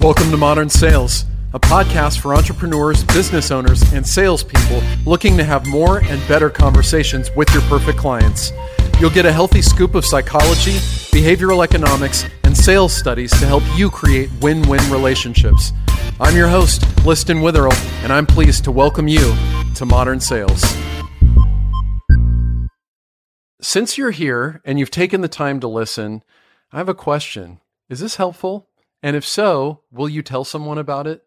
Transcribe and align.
Welcome 0.00 0.30
to 0.30 0.36
Modern 0.36 0.68
Sales, 0.68 1.24
a 1.54 1.58
podcast 1.58 2.20
for 2.20 2.32
entrepreneurs, 2.32 3.02
business 3.02 3.50
owners, 3.50 3.82
and 3.92 4.06
salespeople 4.06 4.80
looking 5.04 5.36
to 5.36 5.42
have 5.42 5.66
more 5.66 6.04
and 6.04 6.28
better 6.28 6.48
conversations 6.48 7.32
with 7.34 7.52
your 7.52 7.62
perfect 7.62 7.98
clients. 7.98 8.52
You'll 9.00 9.10
get 9.10 9.26
a 9.26 9.32
healthy 9.32 9.60
scoop 9.60 9.96
of 9.96 10.04
psychology, 10.04 10.74
behavioral 11.10 11.64
economics, 11.64 12.24
and 12.44 12.56
sales 12.56 12.96
studies 12.96 13.32
to 13.40 13.46
help 13.46 13.64
you 13.76 13.90
create 13.90 14.30
win 14.40 14.62
win 14.68 14.78
relationships. 14.88 15.72
I'm 16.20 16.36
your 16.36 16.48
host, 16.48 16.84
Liston 17.04 17.40
Witherill, 17.40 17.74
and 18.04 18.12
I'm 18.12 18.24
pleased 18.24 18.62
to 18.64 18.70
welcome 18.70 19.08
you 19.08 19.34
to 19.74 19.84
Modern 19.84 20.20
Sales. 20.20 20.62
Since 23.60 23.98
you're 23.98 24.12
here 24.12 24.62
and 24.64 24.78
you've 24.78 24.92
taken 24.92 25.22
the 25.22 25.28
time 25.28 25.58
to 25.58 25.66
listen, 25.66 26.22
I 26.70 26.78
have 26.78 26.88
a 26.88 26.94
question. 26.94 27.58
Is 27.88 27.98
this 27.98 28.14
helpful? 28.14 28.67
And 29.02 29.16
if 29.16 29.24
so, 29.24 29.82
will 29.90 30.08
you 30.08 30.22
tell 30.22 30.44
someone 30.44 30.78
about 30.78 31.06
it? 31.06 31.22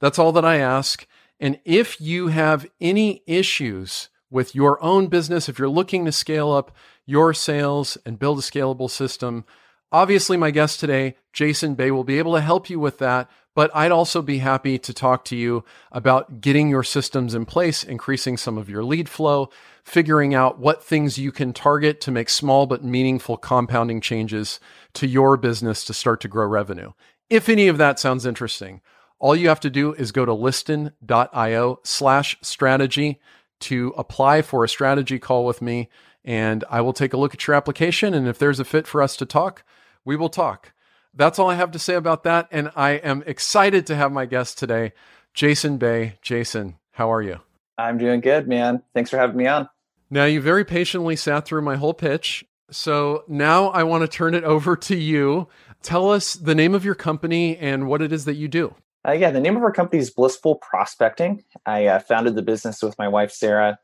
That's 0.00 0.18
all 0.18 0.32
that 0.32 0.44
I 0.44 0.58
ask. 0.58 1.06
And 1.38 1.58
if 1.64 2.00
you 2.00 2.28
have 2.28 2.66
any 2.80 3.22
issues 3.26 4.08
with 4.30 4.54
your 4.54 4.82
own 4.82 5.08
business, 5.08 5.48
if 5.48 5.58
you're 5.58 5.68
looking 5.68 6.04
to 6.04 6.12
scale 6.12 6.52
up 6.52 6.74
your 7.06 7.34
sales 7.34 7.98
and 8.06 8.18
build 8.18 8.38
a 8.38 8.42
scalable 8.42 8.90
system, 8.90 9.44
obviously 9.90 10.36
my 10.36 10.50
guest 10.50 10.78
today, 10.78 11.16
Jason 11.32 11.74
Bay, 11.74 11.90
will 11.90 12.04
be 12.04 12.18
able 12.18 12.34
to 12.34 12.40
help 12.40 12.70
you 12.70 12.78
with 12.78 12.98
that. 12.98 13.28
But 13.54 13.70
I'd 13.74 13.90
also 13.90 14.22
be 14.22 14.38
happy 14.38 14.78
to 14.78 14.94
talk 14.94 15.24
to 15.26 15.36
you 15.36 15.64
about 15.90 16.40
getting 16.40 16.68
your 16.68 16.84
systems 16.84 17.34
in 17.34 17.46
place, 17.46 17.82
increasing 17.82 18.36
some 18.36 18.56
of 18.56 18.70
your 18.70 18.84
lead 18.84 19.08
flow, 19.08 19.50
figuring 19.82 20.34
out 20.34 20.58
what 20.58 20.84
things 20.84 21.18
you 21.18 21.32
can 21.32 21.52
target 21.52 22.00
to 22.02 22.12
make 22.12 22.28
small 22.28 22.66
but 22.66 22.84
meaningful 22.84 23.36
compounding 23.36 24.00
changes 24.00 24.60
to 24.94 25.06
your 25.06 25.36
business 25.36 25.84
to 25.84 25.94
start 25.94 26.20
to 26.20 26.28
grow 26.28 26.46
revenue. 26.46 26.92
If 27.28 27.48
any 27.48 27.66
of 27.66 27.78
that 27.78 27.98
sounds 27.98 28.24
interesting, 28.24 28.82
all 29.18 29.36
you 29.36 29.48
have 29.48 29.60
to 29.60 29.70
do 29.70 29.94
is 29.94 30.12
go 30.12 30.24
to 30.24 30.32
liston.io 30.32 31.80
slash 31.84 32.36
strategy 32.42 33.20
to 33.60 33.92
apply 33.96 34.42
for 34.42 34.64
a 34.64 34.68
strategy 34.68 35.18
call 35.18 35.44
with 35.44 35.60
me. 35.60 35.88
And 36.24 36.64
I 36.70 36.80
will 36.80 36.92
take 36.92 37.12
a 37.12 37.16
look 37.16 37.34
at 37.34 37.46
your 37.46 37.54
application. 37.54 38.14
And 38.14 38.26
if 38.26 38.38
there's 38.38 38.60
a 38.60 38.64
fit 38.64 38.86
for 38.86 39.02
us 39.02 39.16
to 39.16 39.26
talk, 39.26 39.64
we 40.04 40.16
will 40.16 40.28
talk. 40.28 40.72
That's 41.14 41.38
all 41.38 41.50
I 41.50 41.54
have 41.54 41.72
to 41.72 41.78
say 41.78 41.94
about 41.94 42.24
that. 42.24 42.48
And 42.50 42.70
I 42.76 42.92
am 42.92 43.22
excited 43.26 43.86
to 43.86 43.96
have 43.96 44.12
my 44.12 44.26
guest 44.26 44.58
today, 44.58 44.92
Jason 45.34 45.76
Bay. 45.76 46.18
Jason, 46.22 46.76
how 46.92 47.12
are 47.12 47.22
you? 47.22 47.40
I'm 47.78 47.98
doing 47.98 48.20
good, 48.20 48.46
man. 48.46 48.82
Thanks 48.94 49.10
for 49.10 49.16
having 49.16 49.36
me 49.36 49.46
on. 49.46 49.68
Now, 50.10 50.24
you 50.24 50.40
very 50.40 50.64
patiently 50.64 51.16
sat 51.16 51.46
through 51.46 51.62
my 51.62 51.76
whole 51.76 51.94
pitch. 51.94 52.44
So 52.70 53.24
now 53.26 53.68
I 53.68 53.82
want 53.82 54.02
to 54.02 54.08
turn 54.08 54.34
it 54.34 54.44
over 54.44 54.76
to 54.76 54.96
you. 54.96 55.48
Tell 55.82 56.10
us 56.10 56.34
the 56.34 56.54
name 56.54 56.74
of 56.74 56.84
your 56.84 56.94
company 56.94 57.56
and 57.56 57.88
what 57.88 58.02
it 58.02 58.12
is 58.12 58.24
that 58.26 58.34
you 58.34 58.48
do. 58.48 58.74
Uh, 59.06 59.12
yeah, 59.12 59.30
the 59.30 59.40
name 59.40 59.56
of 59.56 59.62
our 59.62 59.72
company 59.72 59.98
is 59.98 60.10
Blissful 60.10 60.56
Prospecting. 60.56 61.42
I 61.64 61.86
uh, 61.86 61.98
founded 62.00 62.34
the 62.34 62.42
business 62.42 62.82
with 62.82 62.98
my 62.98 63.08
wife, 63.08 63.32
Sarah. 63.32 63.78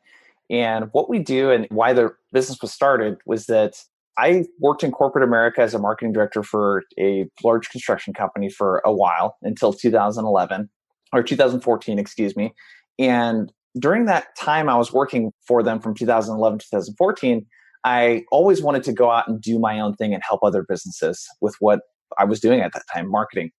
And 0.50 0.90
what 0.92 1.08
we 1.08 1.18
do 1.18 1.50
and 1.50 1.66
why 1.70 1.92
the 1.92 2.14
business 2.32 2.60
was 2.60 2.72
started 2.72 3.18
was 3.24 3.46
that 3.46 3.82
I 4.18 4.44
worked 4.58 4.82
in 4.82 4.92
corporate 4.92 5.24
America 5.24 5.60
as 5.60 5.74
a 5.74 5.78
marketing 5.78 6.12
director 6.12 6.42
for 6.42 6.84
a 6.98 7.26
large 7.44 7.68
construction 7.68 8.14
company 8.14 8.48
for 8.48 8.80
a 8.84 8.92
while 8.92 9.36
until 9.42 9.72
2011 9.72 10.70
or 11.12 11.22
2014, 11.22 11.98
excuse 11.98 12.36
me. 12.36 12.54
And 12.98 13.52
during 13.78 14.06
that 14.06 14.34
time, 14.36 14.68
I 14.68 14.76
was 14.76 14.92
working 14.92 15.32
for 15.46 15.62
them 15.62 15.80
from 15.80 15.94
2011 15.94 16.60
to 16.60 16.64
2014. 16.66 17.46
I 17.84 18.24
always 18.32 18.62
wanted 18.62 18.84
to 18.84 18.92
go 18.92 19.10
out 19.10 19.28
and 19.28 19.40
do 19.40 19.58
my 19.58 19.78
own 19.78 19.94
thing 19.94 20.14
and 20.14 20.22
help 20.26 20.40
other 20.42 20.64
businesses 20.66 21.26
with 21.40 21.54
what 21.60 21.80
I 22.18 22.24
was 22.24 22.40
doing 22.40 22.60
at 22.60 22.72
that 22.72 22.84
time, 22.92 23.10
marketing. 23.10 23.50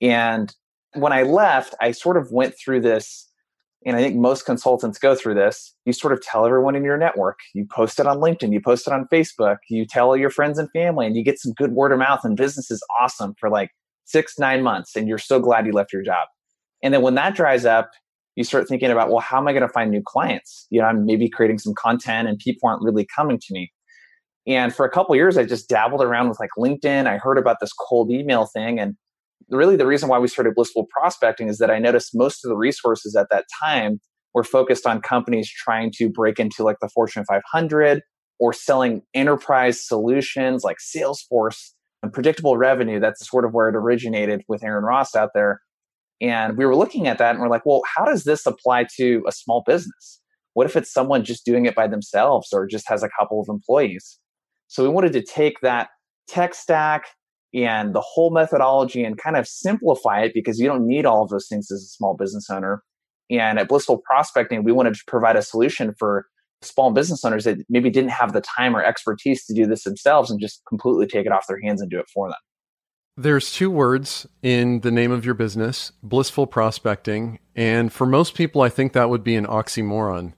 And 0.00 0.52
when 0.94 1.12
I 1.12 1.22
left, 1.22 1.74
I 1.80 1.92
sort 1.92 2.16
of 2.16 2.30
went 2.32 2.54
through 2.62 2.80
this, 2.80 3.30
and 3.84 3.96
I 3.96 4.00
think 4.00 4.16
most 4.16 4.44
consultants 4.44 4.98
go 4.98 5.14
through 5.14 5.34
this. 5.34 5.74
You 5.84 5.92
sort 5.92 6.12
of 6.12 6.20
tell 6.22 6.46
everyone 6.46 6.76
in 6.76 6.84
your 6.84 6.96
network, 6.96 7.38
you 7.54 7.66
post 7.70 7.98
it 7.98 8.06
on 8.06 8.18
LinkedIn, 8.18 8.52
you 8.52 8.60
post 8.60 8.86
it 8.86 8.92
on 8.92 9.06
Facebook, 9.12 9.58
you 9.68 9.84
tell 9.84 10.16
your 10.16 10.30
friends 10.30 10.58
and 10.58 10.70
family, 10.70 11.06
and 11.06 11.16
you 11.16 11.24
get 11.24 11.38
some 11.38 11.52
good 11.52 11.72
word 11.72 11.92
of 11.92 11.98
mouth, 11.98 12.20
and 12.24 12.36
business 12.36 12.70
is 12.70 12.82
awesome 13.00 13.34
for 13.38 13.50
like 13.50 13.70
six, 14.04 14.38
nine 14.38 14.62
months, 14.62 14.96
and 14.96 15.08
you're 15.08 15.18
so 15.18 15.40
glad 15.40 15.66
you 15.66 15.72
left 15.72 15.92
your 15.92 16.02
job. 16.02 16.28
And 16.82 16.92
then 16.92 17.02
when 17.02 17.14
that 17.14 17.34
dries 17.34 17.64
up, 17.64 17.90
you 18.36 18.44
start 18.44 18.66
thinking 18.66 18.90
about, 18.90 19.10
well, 19.10 19.20
how 19.20 19.38
am 19.38 19.46
I 19.46 19.52
going 19.52 19.62
to 19.62 19.68
find 19.68 19.90
new 19.90 20.02
clients? 20.04 20.66
You 20.70 20.80
know, 20.80 20.86
I'm 20.86 21.04
maybe 21.04 21.28
creating 21.28 21.58
some 21.58 21.74
content 21.74 22.28
and 22.28 22.38
people 22.38 22.68
aren't 22.68 22.82
really 22.82 23.06
coming 23.14 23.38
to 23.38 23.46
me. 23.52 23.72
And 24.46 24.74
for 24.74 24.84
a 24.84 24.90
couple 24.90 25.14
years, 25.14 25.36
I 25.36 25.44
just 25.44 25.68
dabbled 25.68 26.02
around 26.02 26.28
with 26.28 26.40
like 26.40 26.50
LinkedIn. 26.58 27.06
I 27.06 27.18
heard 27.18 27.38
about 27.38 27.58
this 27.60 27.72
cold 27.72 28.10
email 28.10 28.46
thing. 28.46 28.80
And 28.80 28.96
really, 29.52 29.76
the 29.76 29.86
reason 29.86 30.08
why 30.08 30.18
we 30.18 30.28
started 30.28 30.54
Blissful 30.54 30.86
Prospecting 30.90 31.48
is 31.48 31.58
that 31.58 31.70
I 31.70 31.78
noticed 31.78 32.10
most 32.14 32.44
of 32.44 32.48
the 32.48 32.56
resources 32.56 33.14
at 33.16 33.28
that 33.30 33.44
time 33.62 34.00
were 34.34 34.44
focused 34.44 34.86
on 34.86 35.00
companies 35.00 35.50
trying 35.50 35.92
to 35.96 36.08
break 36.08 36.38
into 36.38 36.62
like 36.62 36.78
the 36.80 36.88
Fortune 36.88 37.24
500 37.24 38.02
or 38.38 38.52
selling 38.52 39.02
enterprise 39.14 39.86
solutions 39.86 40.64
like 40.64 40.78
Salesforce 40.78 41.70
and 42.02 42.12
predictable 42.12 42.56
revenue. 42.56 42.98
That's 42.98 43.28
sort 43.28 43.44
of 43.44 43.52
where 43.52 43.68
it 43.68 43.76
originated 43.76 44.42
with 44.48 44.64
Aaron 44.64 44.84
Ross 44.84 45.14
out 45.14 45.30
there. 45.34 45.60
And 46.20 46.56
we 46.56 46.64
were 46.64 46.76
looking 46.76 47.06
at 47.06 47.18
that 47.18 47.32
and 47.32 47.40
we're 47.40 47.48
like, 47.48 47.66
well, 47.66 47.82
how 47.96 48.04
does 48.04 48.24
this 48.24 48.46
apply 48.46 48.86
to 48.96 49.22
a 49.28 49.32
small 49.32 49.62
business? 49.66 50.20
What 50.54 50.66
if 50.66 50.76
it's 50.76 50.92
someone 50.92 51.24
just 51.24 51.44
doing 51.44 51.66
it 51.66 51.74
by 51.74 51.88
themselves 51.88 52.48
or 52.52 52.66
just 52.66 52.88
has 52.88 53.02
a 53.02 53.08
couple 53.18 53.40
of 53.40 53.48
employees? 53.48 54.18
So 54.68 54.82
we 54.82 54.88
wanted 54.88 55.12
to 55.14 55.22
take 55.22 55.60
that 55.60 55.88
tech 56.28 56.54
stack 56.54 57.06
and 57.54 57.94
the 57.94 58.00
whole 58.00 58.30
methodology 58.30 59.04
and 59.04 59.18
kind 59.18 59.36
of 59.36 59.46
simplify 59.46 60.22
it 60.22 60.32
because 60.34 60.58
you 60.58 60.66
don't 60.66 60.86
need 60.86 61.04
all 61.04 61.22
of 61.22 61.30
those 61.30 61.46
things 61.48 61.70
as 61.70 61.82
a 61.82 61.86
small 61.86 62.14
business 62.14 62.48
owner. 62.50 62.82
And 63.30 63.58
at 63.58 63.68
Blissful 63.68 63.98
Prospecting, 63.98 64.64
we 64.64 64.72
wanted 64.72 64.94
to 64.94 65.00
provide 65.06 65.36
a 65.36 65.42
solution 65.42 65.94
for 65.98 66.26
small 66.62 66.92
business 66.92 67.24
owners 67.24 67.44
that 67.44 67.58
maybe 67.68 67.90
didn't 67.90 68.10
have 68.10 68.32
the 68.32 68.40
time 68.40 68.76
or 68.76 68.84
expertise 68.84 69.44
to 69.46 69.54
do 69.54 69.66
this 69.66 69.84
themselves 69.84 70.30
and 70.30 70.40
just 70.40 70.62
completely 70.68 71.06
take 71.06 71.26
it 71.26 71.32
off 71.32 71.46
their 71.46 71.60
hands 71.60 71.80
and 71.80 71.90
do 71.90 71.98
it 71.98 72.08
for 72.12 72.28
them. 72.28 72.36
There's 73.16 73.52
two 73.52 73.70
words 73.70 74.26
in 74.42 74.80
the 74.80 74.90
name 74.90 75.12
of 75.12 75.24
your 75.24 75.34
business, 75.34 75.92
blissful 76.02 76.46
prospecting. 76.46 77.40
And 77.54 77.92
for 77.92 78.06
most 78.06 78.34
people, 78.34 78.62
I 78.62 78.70
think 78.70 78.94
that 78.94 79.10
would 79.10 79.22
be 79.22 79.36
an 79.36 79.46
oxymoron. 79.46 80.32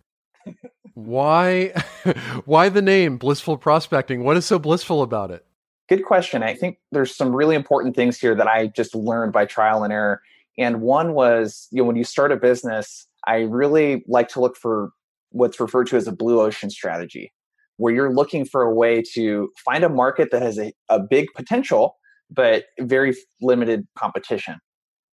why 0.94 1.68
why 2.44 2.68
the 2.68 2.82
name 2.82 3.16
blissful 3.16 3.58
prospecting? 3.58 4.24
What 4.24 4.36
is 4.36 4.44
so 4.44 4.58
blissful 4.58 5.02
about 5.02 5.30
it? 5.30 5.44
Good 5.88 6.04
question. 6.04 6.42
I 6.42 6.54
think 6.54 6.78
there's 6.92 7.14
some 7.14 7.34
really 7.34 7.54
important 7.54 7.94
things 7.94 8.18
here 8.18 8.34
that 8.34 8.46
I 8.46 8.68
just 8.68 8.94
learned 8.94 9.32
by 9.32 9.44
trial 9.44 9.84
and 9.84 9.92
error. 9.92 10.22
And 10.58 10.80
one 10.80 11.12
was, 11.12 11.68
you 11.70 11.82
know, 11.82 11.86
when 11.86 11.96
you 11.96 12.04
start 12.04 12.32
a 12.32 12.36
business, 12.36 13.06
I 13.26 13.40
really 13.40 14.04
like 14.08 14.28
to 14.30 14.40
look 14.40 14.56
for 14.56 14.90
what's 15.30 15.60
referred 15.60 15.88
to 15.88 15.96
as 15.96 16.06
a 16.06 16.12
blue 16.12 16.40
ocean 16.40 16.70
strategy, 16.70 17.32
where 17.76 17.92
you're 17.92 18.14
looking 18.14 18.44
for 18.44 18.62
a 18.62 18.72
way 18.72 19.02
to 19.14 19.50
find 19.64 19.84
a 19.84 19.88
market 19.88 20.30
that 20.30 20.42
has 20.42 20.58
a, 20.58 20.72
a 20.88 21.00
big 21.00 21.26
potential 21.34 21.96
but 22.30 22.64
very 22.80 23.14
limited 23.42 23.86
competition. 23.98 24.56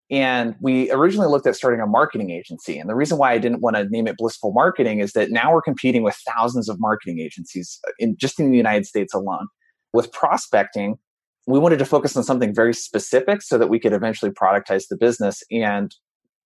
And 0.09 0.55
we 0.59 0.91
originally 0.91 1.29
looked 1.29 1.47
at 1.47 1.55
starting 1.55 1.79
a 1.79 1.87
marketing 1.87 2.31
agency. 2.31 2.77
And 2.77 2.89
the 2.89 2.95
reason 2.95 3.17
why 3.17 3.31
I 3.31 3.37
didn't 3.37 3.61
want 3.61 3.77
to 3.77 3.87
name 3.89 4.07
it 4.07 4.17
Blissful 4.17 4.51
Marketing 4.51 4.99
is 4.99 5.13
that 5.13 5.31
now 5.31 5.53
we're 5.53 5.61
competing 5.61 6.03
with 6.03 6.17
thousands 6.27 6.67
of 6.67 6.77
marketing 6.79 7.19
agencies 7.19 7.79
uh, 7.87 7.91
in 7.97 8.17
just 8.17 8.39
in 8.39 8.51
the 8.51 8.57
United 8.57 8.85
States 8.85 9.13
alone. 9.13 9.47
With 9.93 10.11
prospecting, 10.11 10.97
we 11.47 11.59
wanted 11.59 11.79
to 11.79 11.85
focus 11.85 12.15
on 12.15 12.23
something 12.23 12.53
very 12.53 12.73
specific 12.73 13.41
so 13.41 13.57
that 13.57 13.67
we 13.67 13.79
could 13.79 13.93
eventually 13.93 14.31
productize 14.31 14.87
the 14.89 14.97
business 14.97 15.43
and 15.51 15.95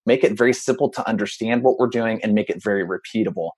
make 0.04 0.24
it 0.24 0.38
very 0.38 0.52
simple 0.52 0.88
to 0.90 1.08
understand 1.08 1.62
what 1.62 1.78
we're 1.78 1.88
doing 1.88 2.20
and 2.22 2.34
make 2.34 2.48
it 2.48 2.62
very 2.62 2.84
repeatable. 2.84 3.50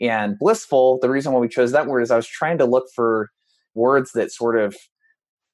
And 0.00 0.38
blissful, 0.38 0.98
the 1.00 1.10
reason 1.10 1.32
why 1.32 1.40
we 1.40 1.48
chose 1.48 1.72
that 1.72 1.86
word 1.86 2.00
is 2.00 2.10
I 2.10 2.16
was 2.16 2.26
trying 2.26 2.58
to 2.58 2.64
look 2.64 2.86
for 2.94 3.30
words 3.74 4.12
that 4.12 4.32
sort 4.32 4.58
of 4.58 4.76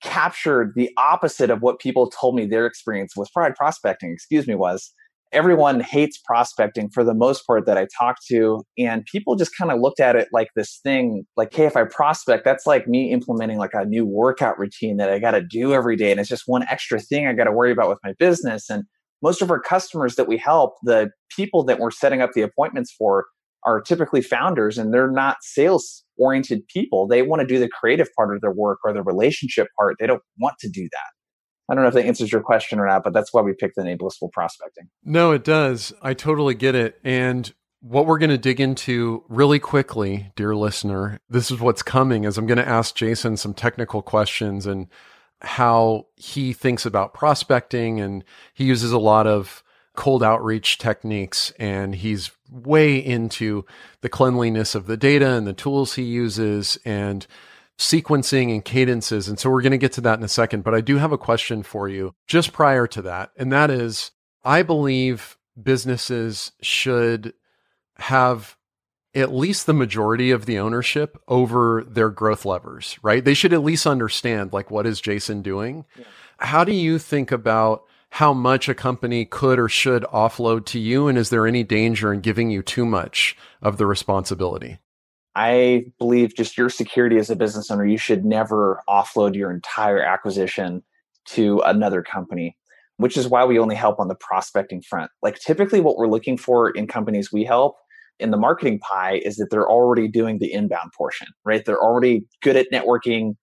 captured 0.02 0.72
the 0.76 0.90
opposite 0.96 1.50
of 1.50 1.62
what 1.62 1.80
people 1.80 2.10
told 2.10 2.36
me 2.36 2.46
their 2.46 2.66
experience 2.66 3.16
with 3.16 3.32
pride 3.32 3.56
prospecting, 3.56 4.12
excuse 4.12 4.46
me, 4.46 4.54
was 4.54 4.92
everyone 5.32 5.80
hates 5.80 6.18
prospecting 6.18 6.88
for 6.90 7.04
the 7.04 7.14
most 7.14 7.46
part 7.46 7.66
that 7.66 7.76
I 7.76 7.86
talked 7.98 8.26
to. 8.28 8.62
And 8.78 9.04
people 9.04 9.36
just 9.36 9.56
kind 9.56 9.70
of 9.70 9.80
looked 9.80 10.00
at 10.00 10.16
it 10.16 10.28
like 10.32 10.48
this 10.56 10.80
thing, 10.82 11.24
like, 11.36 11.52
hey, 11.52 11.66
if 11.66 11.76
I 11.76 11.84
prospect, 11.84 12.44
that's 12.44 12.66
like 12.66 12.86
me 12.86 13.12
implementing 13.12 13.58
like 13.58 13.74
a 13.74 13.84
new 13.84 14.06
workout 14.06 14.58
routine 14.58 14.96
that 14.98 15.10
I 15.10 15.18
got 15.18 15.32
to 15.32 15.42
do 15.42 15.74
every 15.74 15.96
day. 15.96 16.10
And 16.10 16.20
it's 16.20 16.28
just 16.28 16.44
one 16.46 16.64
extra 16.68 17.00
thing 17.00 17.26
I 17.26 17.32
got 17.32 17.44
to 17.44 17.52
worry 17.52 17.72
about 17.72 17.88
with 17.88 17.98
my 18.04 18.12
business. 18.18 18.70
And 18.70 18.84
most 19.22 19.42
of 19.42 19.50
our 19.50 19.60
customers 19.60 20.16
that 20.16 20.28
we 20.28 20.36
help, 20.36 20.74
the 20.82 21.10
people 21.34 21.64
that 21.64 21.78
we're 21.78 21.90
setting 21.90 22.22
up 22.22 22.32
the 22.34 22.42
appointments 22.42 22.94
for, 22.96 23.26
are 23.64 23.80
typically 23.80 24.22
founders 24.22 24.78
and 24.78 24.94
they're 24.94 25.10
not 25.10 25.38
sales 25.42 26.04
oriented 26.18 26.66
people. 26.68 27.08
They 27.08 27.22
want 27.22 27.40
to 27.40 27.46
do 27.46 27.58
the 27.58 27.68
creative 27.68 28.08
part 28.16 28.34
of 28.34 28.40
their 28.40 28.52
work 28.52 28.78
or 28.84 28.92
the 28.92 29.02
relationship 29.02 29.66
part. 29.76 29.96
They 29.98 30.06
don't 30.06 30.22
want 30.38 30.54
to 30.60 30.68
do 30.68 30.84
that. 30.84 31.15
I 31.68 31.74
don't 31.74 31.82
know 31.82 31.88
if 31.88 31.94
that 31.94 32.06
answers 32.06 32.30
your 32.30 32.42
question 32.42 32.78
or 32.78 32.86
not, 32.86 33.02
but 33.02 33.12
that's 33.12 33.32
why 33.32 33.42
we 33.42 33.52
picked 33.52 33.76
the 33.76 33.84
name 33.84 33.98
Blissful 33.98 34.28
Prospecting. 34.28 34.88
No, 35.04 35.32
it 35.32 35.44
does. 35.44 35.92
I 36.00 36.14
totally 36.14 36.54
get 36.54 36.74
it. 36.74 37.00
And 37.02 37.52
what 37.80 38.06
we're 38.06 38.18
going 38.18 38.30
to 38.30 38.38
dig 38.38 38.60
into 38.60 39.24
really 39.28 39.58
quickly, 39.58 40.32
dear 40.36 40.54
listener, 40.54 41.20
this 41.28 41.50
is 41.50 41.60
what's 41.60 41.82
coming 41.82 42.24
is 42.24 42.38
I'm 42.38 42.46
going 42.46 42.58
to 42.58 42.68
ask 42.68 42.94
Jason 42.94 43.36
some 43.36 43.54
technical 43.54 44.02
questions 44.02 44.66
and 44.66 44.88
how 45.42 46.06
he 46.16 46.52
thinks 46.52 46.86
about 46.86 47.14
prospecting 47.14 48.00
and 48.00 48.24
he 48.54 48.64
uses 48.64 48.92
a 48.92 48.98
lot 48.98 49.26
of 49.26 49.62
cold 49.94 50.22
outreach 50.22 50.78
techniques 50.78 51.52
and 51.58 51.94
he's 51.94 52.30
way 52.50 52.96
into 52.96 53.64
the 54.02 54.08
cleanliness 54.08 54.74
of 54.74 54.86
the 54.86 54.96
data 54.96 55.30
and 55.30 55.46
the 55.46 55.52
tools 55.52 55.94
he 55.94 56.02
uses 56.02 56.78
and 56.84 57.26
sequencing 57.78 58.52
and 58.52 58.64
cadences. 58.64 59.28
And 59.28 59.38
so 59.38 59.50
we're 59.50 59.62
going 59.62 59.72
to 59.72 59.78
get 59.78 59.92
to 59.92 60.00
that 60.02 60.18
in 60.18 60.24
a 60.24 60.28
second. 60.28 60.64
But 60.64 60.74
I 60.74 60.80
do 60.80 60.96
have 60.96 61.12
a 61.12 61.18
question 61.18 61.62
for 61.62 61.88
you 61.88 62.14
just 62.26 62.52
prior 62.52 62.86
to 62.88 63.02
that. 63.02 63.30
And 63.36 63.52
that 63.52 63.70
is 63.70 64.12
I 64.44 64.62
believe 64.62 65.36
businesses 65.60 66.52
should 66.62 67.34
have 67.96 68.56
at 69.14 69.34
least 69.34 69.66
the 69.66 69.72
majority 69.72 70.30
of 70.30 70.46
the 70.46 70.58
ownership 70.58 71.20
over 71.26 71.82
their 71.88 72.10
growth 72.10 72.44
levers, 72.44 72.98
right? 73.02 73.24
They 73.24 73.34
should 73.34 73.54
at 73.54 73.64
least 73.64 73.86
understand 73.86 74.52
like 74.52 74.70
what 74.70 74.86
is 74.86 75.00
Jason 75.00 75.42
doing? 75.42 75.86
Yeah. 75.98 76.04
How 76.38 76.64
do 76.64 76.72
you 76.72 76.98
think 76.98 77.32
about 77.32 77.84
how 78.10 78.32
much 78.32 78.68
a 78.68 78.74
company 78.74 79.24
could 79.24 79.58
or 79.58 79.68
should 79.68 80.02
offload 80.04 80.66
to 80.66 80.78
you 80.78 81.08
and 81.08 81.16
is 81.18 81.30
there 81.30 81.46
any 81.46 81.64
danger 81.64 82.12
in 82.12 82.20
giving 82.20 82.50
you 82.50 82.62
too 82.62 82.84
much 82.84 83.36
of 83.62 83.78
the 83.78 83.86
responsibility? 83.86 84.78
I 85.36 85.84
believe 85.98 86.34
just 86.34 86.56
your 86.56 86.70
security 86.70 87.18
as 87.18 87.28
a 87.28 87.36
business 87.36 87.70
owner, 87.70 87.84
you 87.84 87.98
should 87.98 88.24
never 88.24 88.82
offload 88.88 89.34
your 89.34 89.50
entire 89.50 90.00
acquisition 90.00 90.82
to 91.26 91.60
another 91.60 92.02
company, 92.02 92.56
which 92.96 93.18
is 93.18 93.28
why 93.28 93.44
we 93.44 93.58
only 93.58 93.74
help 93.74 94.00
on 94.00 94.08
the 94.08 94.14
prospecting 94.14 94.80
front. 94.80 95.10
Like 95.20 95.38
typically 95.38 95.80
what 95.80 95.98
we're 95.98 96.08
looking 96.08 96.38
for 96.38 96.70
in 96.70 96.86
companies 96.86 97.30
we 97.30 97.44
help 97.44 97.76
in 98.18 98.30
the 98.30 98.38
marketing 98.38 98.78
pie 98.78 99.20
is 99.26 99.36
that 99.36 99.48
they're 99.50 99.68
already 99.68 100.08
doing 100.08 100.38
the 100.38 100.50
inbound 100.50 100.90
portion, 100.96 101.28
right? 101.44 101.62
They're 101.66 101.82
already 101.82 102.24
good 102.40 102.56
at 102.56 102.72
networking, 102.72 103.34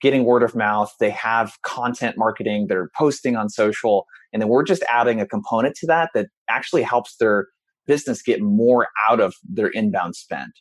getting 0.00 0.24
word 0.24 0.42
of 0.42 0.54
mouth. 0.54 0.90
They 1.00 1.10
have 1.10 1.52
content 1.64 2.16
marketing, 2.16 2.68
they're 2.68 2.88
posting 2.96 3.36
on 3.36 3.50
social. 3.50 4.06
And 4.32 4.40
then 4.40 4.48
we're 4.48 4.64
just 4.64 4.84
adding 4.88 5.20
a 5.20 5.26
component 5.26 5.76
to 5.76 5.86
that 5.88 6.12
that 6.14 6.28
actually 6.48 6.82
helps 6.82 7.16
their 7.16 7.48
business 7.86 8.22
get 8.22 8.40
more 8.40 8.88
out 9.06 9.20
of 9.20 9.34
their 9.46 9.68
inbound 9.68 10.16
spend. 10.16 10.52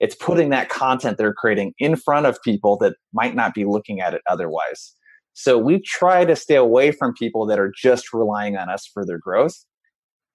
It's 0.00 0.14
putting 0.14 0.50
that 0.50 0.68
content 0.68 1.18
they're 1.18 1.34
creating 1.34 1.74
in 1.78 1.96
front 1.96 2.26
of 2.26 2.42
people 2.42 2.76
that 2.78 2.94
might 3.12 3.34
not 3.34 3.54
be 3.54 3.64
looking 3.64 4.00
at 4.00 4.14
it 4.14 4.22
otherwise. 4.28 4.94
So 5.34 5.58
we 5.58 5.80
try 5.80 6.24
to 6.24 6.34
stay 6.34 6.56
away 6.56 6.90
from 6.90 7.14
people 7.14 7.46
that 7.46 7.58
are 7.58 7.72
just 7.76 8.12
relying 8.12 8.56
on 8.56 8.68
us 8.68 8.88
for 8.92 9.04
their 9.04 9.18
growth. 9.18 9.54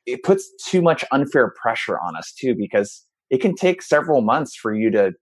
It 0.05 0.23
puts 0.23 0.49
too 0.65 0.81
much 0.81 1.03
unfair 1.11 1.51
pressure 1.61 1.99
on 1.99 2.15
us 2.15 2.33
too 2.39 2.55
because 2.55 3.03
it 3.29 3.41
can 3.41 3.55
take 3.55 3.81
several 3.81 4.21
months 4.21 4.55
for 4.55 4.73
you 4.73 4.91
to 4.91 5.13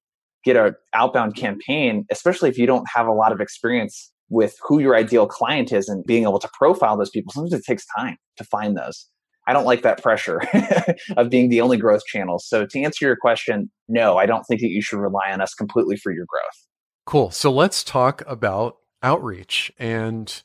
get 0.43 0.57
an 0.57 0.75
outbound 0.93 1.35
campaign 1.37 2.05
especially 2.11 2.49
if 2.49 2.57
you 2.57 2.65
don't 2.65 2.85
have 2.93 3.07
a 3.07 3.13
lot 3.13 3.31
of 3.31 3.39
experience 3.39 4.11
with 4.29 4.55
who 4.67 4.79
your 4.79 4.95
ideal 4.95 5.27
client 5.27 5.71
is 5.71 5.87
and 5.87 6.03
being 6.05 6.23
able 6.23 6.39
to 6.39 6.49
profile 6.53 6.97
those 6.97 7.09
people. 7.09 7.31
Sometimes 7.31 7.53
it 7.53 7.63
takes 7.65 7.85
time 7.95 8.17
to 8.37 8.43
find 8.43 8.75
those 8.75 9.07
i 9.47 9.53
don't 9.53 9.65
like 9.65 9.81
that 9.81 10.01
pressure 10.01 10.41
of 11.17 11.29
being 11.29 11.49
the 11.49 11.61
only 11.61 11.77
growth 11.77 12.05
channel 12.05 12.39
so 12.39 12.65
to 12.65 12.81
answer 12.81 13.05
your 13.05 13.15
question 13.15 13.69
no 13.87 14.17
i 14.17 14.25
don't 14.25 14.43
think 14.43 14.61
that 14.61 14.69
you 14.69 14.81
should 14.81 14.99
rely 14.99 15.31
on 15.31 15.41
us 15.41 15.53
completely 15.53 15.95
for 15.95 16.11
your 16.11 16.25
growth 16.27 16.67
cool 17.05 17.31
so 17.31 17.51
let's 17.51 17.83
talk 17.83 18.23
about 18.27 18.77
outreach 19.01 19.71
and 19.77 20.41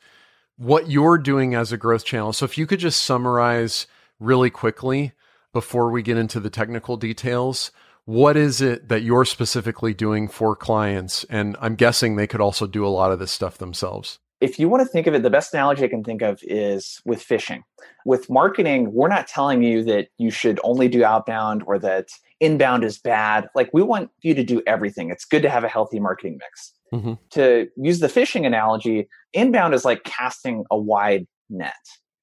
what 0.56 0.90
you're 0.90 1.18
doing 1.18 1.54
as 1.54 1.72
a 1.72 1.76
growth 1.76 2.04
channel 2.04 2.32
so 2.32 2.44
if 2.44 2.58
you 2.58 2.66
could 2.66 2.80
just 2.80 3.02
summarize 3.04 3.86
really 4.20 4.50
quickly 4.50 5.12
before 5.52 5.90
we 5.90 6.02
get 6.02 6.16
into 6.16 6.40
the 6.40 6.50
technical 6.50 6.96
details. 6.96 7.70
What 8.04 8.36
is 8.36 8.60
it 8.60 8.88
that 8.88 9.02
you're 9.02 9.24
specifically 9.24 9.92
doing 9.92 10.28
for 10.28 10.56
clients? 10.56 11.24
And 11.24 11.56
I'm 11.60 11.74
guessing 11.74 12.16
they 12.16 12.26
could 12.26 12.40
also 12.40 12.66
do 12.66 12.86
a 12.86 12.88
lot 12.88 13.12
of 13.12 13.18
this 13.18 13.32
stuff 13.32 13.58
themselves. 13.58 14.18
If 14.40 14.58
you 14.58 14.68
want 14.68 14.82
to 14.82 14.88
think 14.88 15.06
of 15.06 15.14
it, 15.14 15.22
the 15.22 15.30
best 15.30 15.52
analogy 15.52 15.84
I 15.84 15.88
can 15.88 16.04
think 16.04 16.22
of 16.22 16.38
is 16.42 17.00
with 17.04 17.20
fishing. 17.20 17.64
With 18.04 18.30
marketing, 18.30 18.92
we're 18.92 19.08
not 19.08 19.26
telling 19.26 19.62
you 19.62 19.82
that 19.84 20.08
you 20.16 20.30
should 20.30 20.60
only 20.62 20.88
do 20.88 21.04
outbound 21.04 21.64
or 21.66 21.78
that 21.80 22.08
inbound 22.40 22.84
is 22.84 22.98
bad. 22.98 23.48
Like, 23.54 23.70
we 23.72 23.82
want 23.82 24.10
you 24.22 24.34
to 24.34 24.44
do 24.44 24.62
everything. 24.66 25.10
It's 25.10 25.24
good 25.24 25.42
to 25.42 25.50
have 25.50 25.64
a 25.64 25.68
healthy 25.68 25.98
marketing 25.98 26.38
mix. 26.40 26.72
Mm-hmm. 26.94 27.14
To 27.30 27.68
use 27.76 27.98
the 27.98 28.08
fishing 28.08 28.46
analogy, 28.46 29.08
inbound 29.32 29.74
is 29.74 29.84
like 29.84 30.04
casting 30.04 30.64
a 30.70 30.78
wide 30.78 31.26
net, 31.50 31.74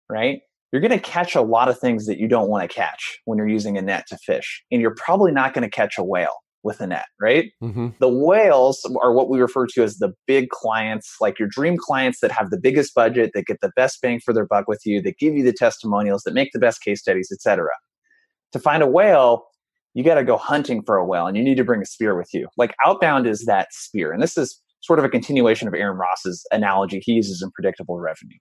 right? 0.09 0.39
you're 0.75 0.81
going 0.81 0.91
to 0.91 0.99
catch 0.99 1.35
a 1.35 1.41
lot 1.41 1.69
of 1.69 1.79
things 1.79 2.05
that 2.05 2.19
you 2.19 2.27
don't 2.27 2.49
want 2.49 2.69
to 2.69 2.75
catch 2.75 3.21
when 3.23 3.37
you're 3.37 3.47
using 3.47 3.77
a 3.77 3.81
net 3.81 4.05
to 4.07 4.17
fish. 4.17 4.61
And 4.69 4.81
you're 4.81 4.93
probably 4.95 5.31
not 5.31 5.53
going 5.53 5.61
to 5.61 5.69
catch 5.69 5.97
a 5.97 6.03
whale 6.03 6.35
with 6.65 6.81
a 6.81 6.87
net, 6.87 7.05
right? 7.21 7.51
Mm-hmm. 7.63 7.89
The 7.99 8.09
whales 8.09 8.81
are 9.01 9.13
what 9.13 9.29
we 9.29 9.39
refer 9.39 9.67
to 9.67 9.83
as 9.83 9.97
the 9.97 10.13
big 10.25 10.49
clients, 10.49 11.15
like 11.21 11.37
your 11.37 11.47
dream 11.47 11.77
clients 11.77 12.19
that 12.19 12.31
have 12.31 12.49
the 12.49 12.59
biggest 12.59 12.93
budget, 12.95 13.31
that 13.35 13.45
get 13.45 13.61
the 13.61 13.71
best 13.75 14.01
bang 14.01 14.19
for 14.19 14.33
their 14.33 14.47
buck 14.47 14.67
with 14.67 14.81
you, 14.83 15.01
that 15.03 15.19
give 15.19 15.35
you 15.35 15.43
the 15.43 15.53
testimonials, 15.53 16.23
that 16.23 16.33
make 16.33 16.49
the 16.51 16.59
best 16.59 16.81
case 16.81 16.99
studies, 16.99 17.29
etc. 17.31 17.67
To 18.51 18.59
find 18.59 18.81
a 18.81 18.87
whale, 18.87 19.45
you 19.93 20.03
got 20.03 20.15
to 20.15 20.23
go 20.23 20.37
hunting 20.37 20.81
for 20.81 20.97
a 20.97 21.05
whale 21.05 21.27
and 21.27 21.37
you 21.37 21.43
need 21.43 21.57
to 21.57 21.63
bring 21.63 21.81
a 21.81 21.85
spear 21.85 22.17
with 22.17 22.33
you. 22.33 22.47
Like 22.57 22.75
outbound 22.83 23.27
is 23.27 23.45
that 23.45 23.67
spear. 23.71 24.11
And 24.11 24.21
this 24.21 24.35
is 24.35 24.59
sort 24.81 24.99
of 24.99 25.05
a 25.05 25.09
continuation 25.09 25.67
of 25.67 25.73
Aaron 25.75 25.97
Ross's 25.97 26.45
analogy 26.51 26.99
he 27.01 27.13
uses 27.13 27.41
in 27.41 27.51
predictable 27.51 27.99
revenue. 27.99 28.37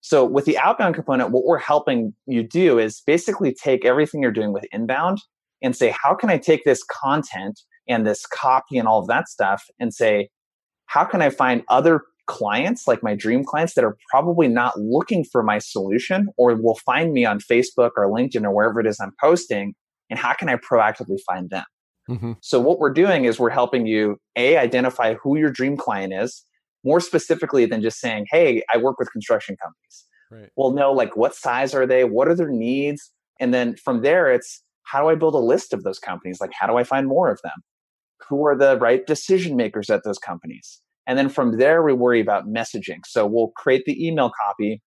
So 0.00 0.24
with 0.24 0.44
the 0.44 0.58
outbound 0.58 0.96
component, 0.96 1.30
what 1.30 1.44
we're 1.44 1.58
helping 1.58 2.12
you 2.26 2.42
do 2.42 2.78
is 2.78 3.02
basically 3.06 3.54
take 3.54 3.86
everything 3.86 4.20
you're 4.20 4.32
doing 4.32 4.52
with 4.52 4.66
inbound 4.72 5.18
and 5.64 5.74
say, 5.74 5.92
how 6.00 6.14
can 6.14 6.28
I 6.28 6.38
take 6.38 6.62
this 6.64 6.84
content 6.84 7.60
and 7.88 8.06
this 8.06 8.24
copy 8.26 8.76
and 8.78 8.86
all 8.86 9.00
of 9.00 9.08
that 9.08 9.28
stuff 9.28 9.64
and 9.80 9.92
say, 9.92 10.28
how 10.86 11.04
can 11.04 11.22
I 11.22 11.30
find 11.30 11.62
other 11.68 12.02
clients, 12.26 12.86
like 12.86 13.02
my 13.02 13.14
dream 13.14 13.44
clients, 13.44 13.74
that 13.74 13.84
are 13.84 13.96
probably 14.10 14.46
not 14.46 14.78
looking 14.78 15.24
for 15.24 15.42
my 15.42 15.58
solution 15.58 16.28
or 16.36 16.54
will 16.54 16.78
find 16.86 17.12
me 17.12 17.24
on 17.24 17.38
Facebook 17.38 17.90
or 17.96 18.10
LinkedIn 18.10 18.44
or 18.44 18.54
wherever 18.54 18.78
it 18.78 18.86
is 18.86 19.00
I'm 19.00 19.12
posting? 19.20 19.74
And 20.10 20.18
how 20.18 20.34
can 20.34 20.50
I 20.50 20.56
proactively 20.56 21.18
find 21.26 21.48
them? 21.48 21.64
Mm-hmm. 22.10 22.32
So, 22.42 22.60
what 22.60 22.78
we're 22.78 22.92
doing 22.92 23.24
is 23.24 23.38
we're 23.38 23.48
helping 23.48 23.86
you 23.86 24.18
A, 24.36 24.58
identify 24.58 25.14
who 25.14 25.38
your 25.38 25.50
dream 25.50 25.78
client 25.78 26.12
is, 26.12 26.44
more 26.84 27.00
specifically 27.00 27.64
than 27.64 27.80
just 27.80 27.98
saying, 27.98 28.26
hey, 28.30 28.62
I 28.72 28.76
work 28.76 28.98
with 28.98 29.10
construction 29.10 29.56
companies. 29.56 30.04
Right. 30.30 30.50
We'll 30.56 30.72
know 30.72 30.92
like 30.92 31.16
what 31.16 31.34
size 31.34 31.72
are 31.72 31.86
they, 31.86 32.04
what 32.04 32.28
are 32.28 32.34
their 32.34 32.50
needs, 32.50 33.10
and 33.40 33.54
then 33.54 33.76
from 33.76 34.02
there 34.02 34.30
it's 34.30 34.62
how 34.84 35.02
do 35.02 35.08
I 35.08 35.14
build 35.14 35.34
a 35.34 35.38
list 35.38 35.72
of 35.72 35.82
those 35.82 35.98
companies? 35.98 36.38
Like 36.40 36.52
how 36.58 36.66
do 36.66 36.76
I 36.76 36.84
find 36.84 37.06
more 37.06 37.30
of 37.30 37.40
them? 37.42 37.52
Who 38.28 38.46
are 38.46 38.56
the 38.56 38.78
right 38.78 39.06
decision 39.06 39.56
makers 39.56 39.90
at 39.90 40.02
those 40.04 40.18
companies? 40.18 40.80
And 41.06 41.18
then 41.18 41.28
from 41.28 41.58
there 41.58 41.82
we 41.82 41.92
worry 41.92 42.20
about 42.20 42.46
messaging. 42.46 43.00
So 43.06 43.26
we'll 43.26 43.52
create 43.56 43.84
the 43.84 44.06
email 44.06 44.30
copy. 44.46 44.82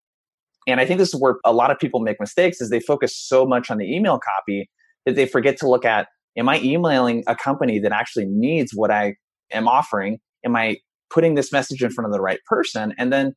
And 0.67 0.79
I 0.79 0.85
think 0.85 0.99
this 0.99 1.13
is 1.13 1.19
where 1.19 1.35
a 1.45 1.53
lot 1.53 1.71
of 1.71 1.79
people 1.79 1.99
make 1.99 2.19
mistakes 2.19 2.59
is 2.61 2.69
they 2.69 2.79
focus 2.79 3.15
so 3.15 3.45
much 3.45 3.69
on 3.69 3.77
the 3.77 3.95
email 3.95 4.19
copy 4.19 4.69
that 5.05 5.15
they 5.15 5.25
forget 5.25 5.57
to 5.57 5.69
look 5.69 5.85
at 5.85 6.07
am 6.37 6.49
I 6.49 6.59
emailing 6.59 7.23
a 7.27 7.35
company 7.35 7.79
that 7.79 7.91
actually 7.91 8.25
needs 8.27 8.71
what 8.73 8.91
I 8.91 9.15
am 9.51 9.67
offering? 9.67 10.19
Am 10.45 10.55
I 10.55 10.77
putting 11.09 11.35
this 11.35 11.51
message 11.51 11.83
in 11.83 11.91
front 11.91 12.05
of 12.07 12.13
the 12.13 12.21
right 12.21 12.39
person. 12.45 12.93
And 12.97 13.11
then 13.11 13.33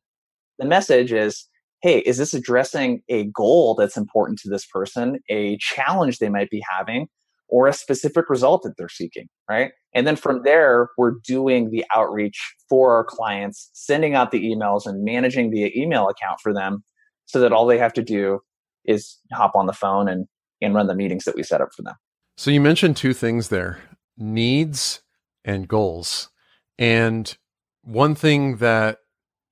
the 0.59 0.65
message 0.65 1.11
is, 1.11 1.47
hey, 1.81 1.99
is 1.99 2.17
this 2.17 2.33
addressing 2.33 3.01
a 3.09 3.25
goal 3.25 3.75
that's 3.75 3.97
important 3.97 4.39
to 4.39 4.49
this 4.49 4.65
person, 4.65 5.19
a 5.29 5.57
challenge 5.57 6.19
they 6.19 6.29
might 6.29 6.49
be 6.49 6.63
having, 6.77 7.07
or 7.49 7.67
a 7.67 7.73
specific 7.73 8.29
result 8.29 8.63
that 8.63 8.77
they're 8.77 8.89
seeking, 8.89 9.27
right? 9.49 9.71
And 9.93 10.07
then 10.07 10.15
from 10.15 10.43
there, 10.43 10.89
we're 10.97 11.15
doing 11.25 11.69
the 11.69 11.83
outreach 11.93 12.39
for 12.69 12.93
our 12.93 13.03
clients, 13.03 13.69
sending 13.73 14.15
out 14.15 14.31
the 14.31 14.43
emails 14.43 14.85
and 14.85 15.03
managing 15.03 15.51
the 15.51 15.77
email 15.79 16.07
account 16.07 16.39
for 16.41 16.53
them 16.53 16.83
so 17.25 17.39
that 17.41 17.51
all 17.51 17.65
they 17.65 17.77
have 17.77 17.93
to 17.93 18.03
do 18.03 18.39
is 18.85 19.19
hop 19.33 19.55
on 19.55 19.65
the 19.67 19.73
phone 19.73 20.07
and, 20.07 20.27
and 20.61 20.73
run 20.73 20.87
the 20.87 20.95
meetings 20.95 21.25
that 21.25 21.35
we 21.35 21.43
set 21.43 21.61
up 21.61 21.69
for 21.75 21.83
them. 21.83 21.95
So 22.37 22.51
you 22.51 22.61
mentioned 22.61 22.95
two 22.95 23.13
things 23.13 23.49
there 23.49 23.79
needs 24.17 25.01
and 25.43 25.67
goals. 25.67 26.29
And 26.79 27.35
one 27.83 28.15
thing 28.15 28.57
that 28.57 28.99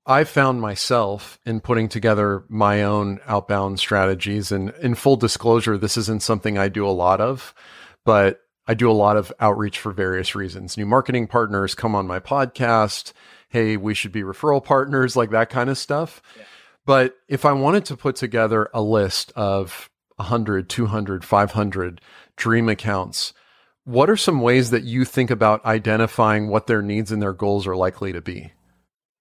I 0.09 0.23
found 0.23 0.59
myself 0.59 1.39
in 1.45 1.59
putting 1.59 1.87
together 1.87 2.43
my 2.49 2.81
own 2.81 3.19
outbound 3.27 3.79
strategies, 3.79 4.51
and 4.51 4.71
in 4.81 4.95
full 4.95 5.17
disclosure, 5.17 5.77
this 5.77 5.97
isn't 5.97 6.23
something 6.23 6.57
I 6.57 6.67
do 6.67 6.87
a 6.87 6.89
lot 6.89 7.21
of, 7.21 7.53
but 8.05 8.41
I 8.67 8.73
do 8.73 8.89
a 8.89 8.91
lot 8.91 9.17
of 9.17 9.31
outreach 9.39 9.77
for 9.77 9.91
various 9.91 10.33
reasons. 10.33 10.77
New 10.77 10.87
marketing 10.87 11.27
partners 11.27 11.75
come 11.75 11.93
on 11.93 12.07
my 12.07 12.19
podcast. 12.19 13.13
Hey, 13.49 13.77
we 13.77 13.93
should 13.93 14.11
be 14.11 14.23
referral 14.23 14.63
partners, 14.63 15.15
like 15.15 15.29
that 15.29 15.51
kind 15.51 15.69
of 15.69 15.77
stuff. 15.77 16.23
Yeah. 16.35 16.43
But 16.87 17.15
if 17.27 17.45
I 17.45 17.51
wanted 17.51 17.85
to 17.85 17.95
put 17.95 18.15
together 18.15 18.67
a 18.73 18.81
list 18.81 19.31
of 19.35 19.91
100, 20.15 20.69
200, 20.69 21.23
500 21.23 22.01
dream 22.35 22.67
accounts, 22.67 23.33
what 23.83 24.09
are 24.09 24.17
some 24.17 24.41
ways 24.41 24.71
that 24.71 24.83
you 24.83 25.05
think 25.05 25.29
about 25.29 25.63
identifying 25.65 26.47
what 26.47 26.65
their 26.65 26.81
needs 26.81 27.11
and 27.11 27.21
their 27.21 27.33
goals 27.33 27.67
are 27.67 27.75
likely 27.75 28.11
to 28.11 28.21
be? 28.21 28.53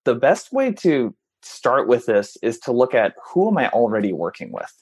The 0.04 0.14
best 0.14 0.52
way 0.52 0.72
to 0.72 1.14
start 1.42 1.88
with 1.88 2.06
this 2.06 2.36
is 2.42 2.58
to 2.60 2.72
look 2.72 2.94
at 2.94 3.14
who 3.24 3.48
am 3.48 3.58
I 3.58 3.68
already 3.68 4.12
working 4.12 4.52
with 4.52 4.72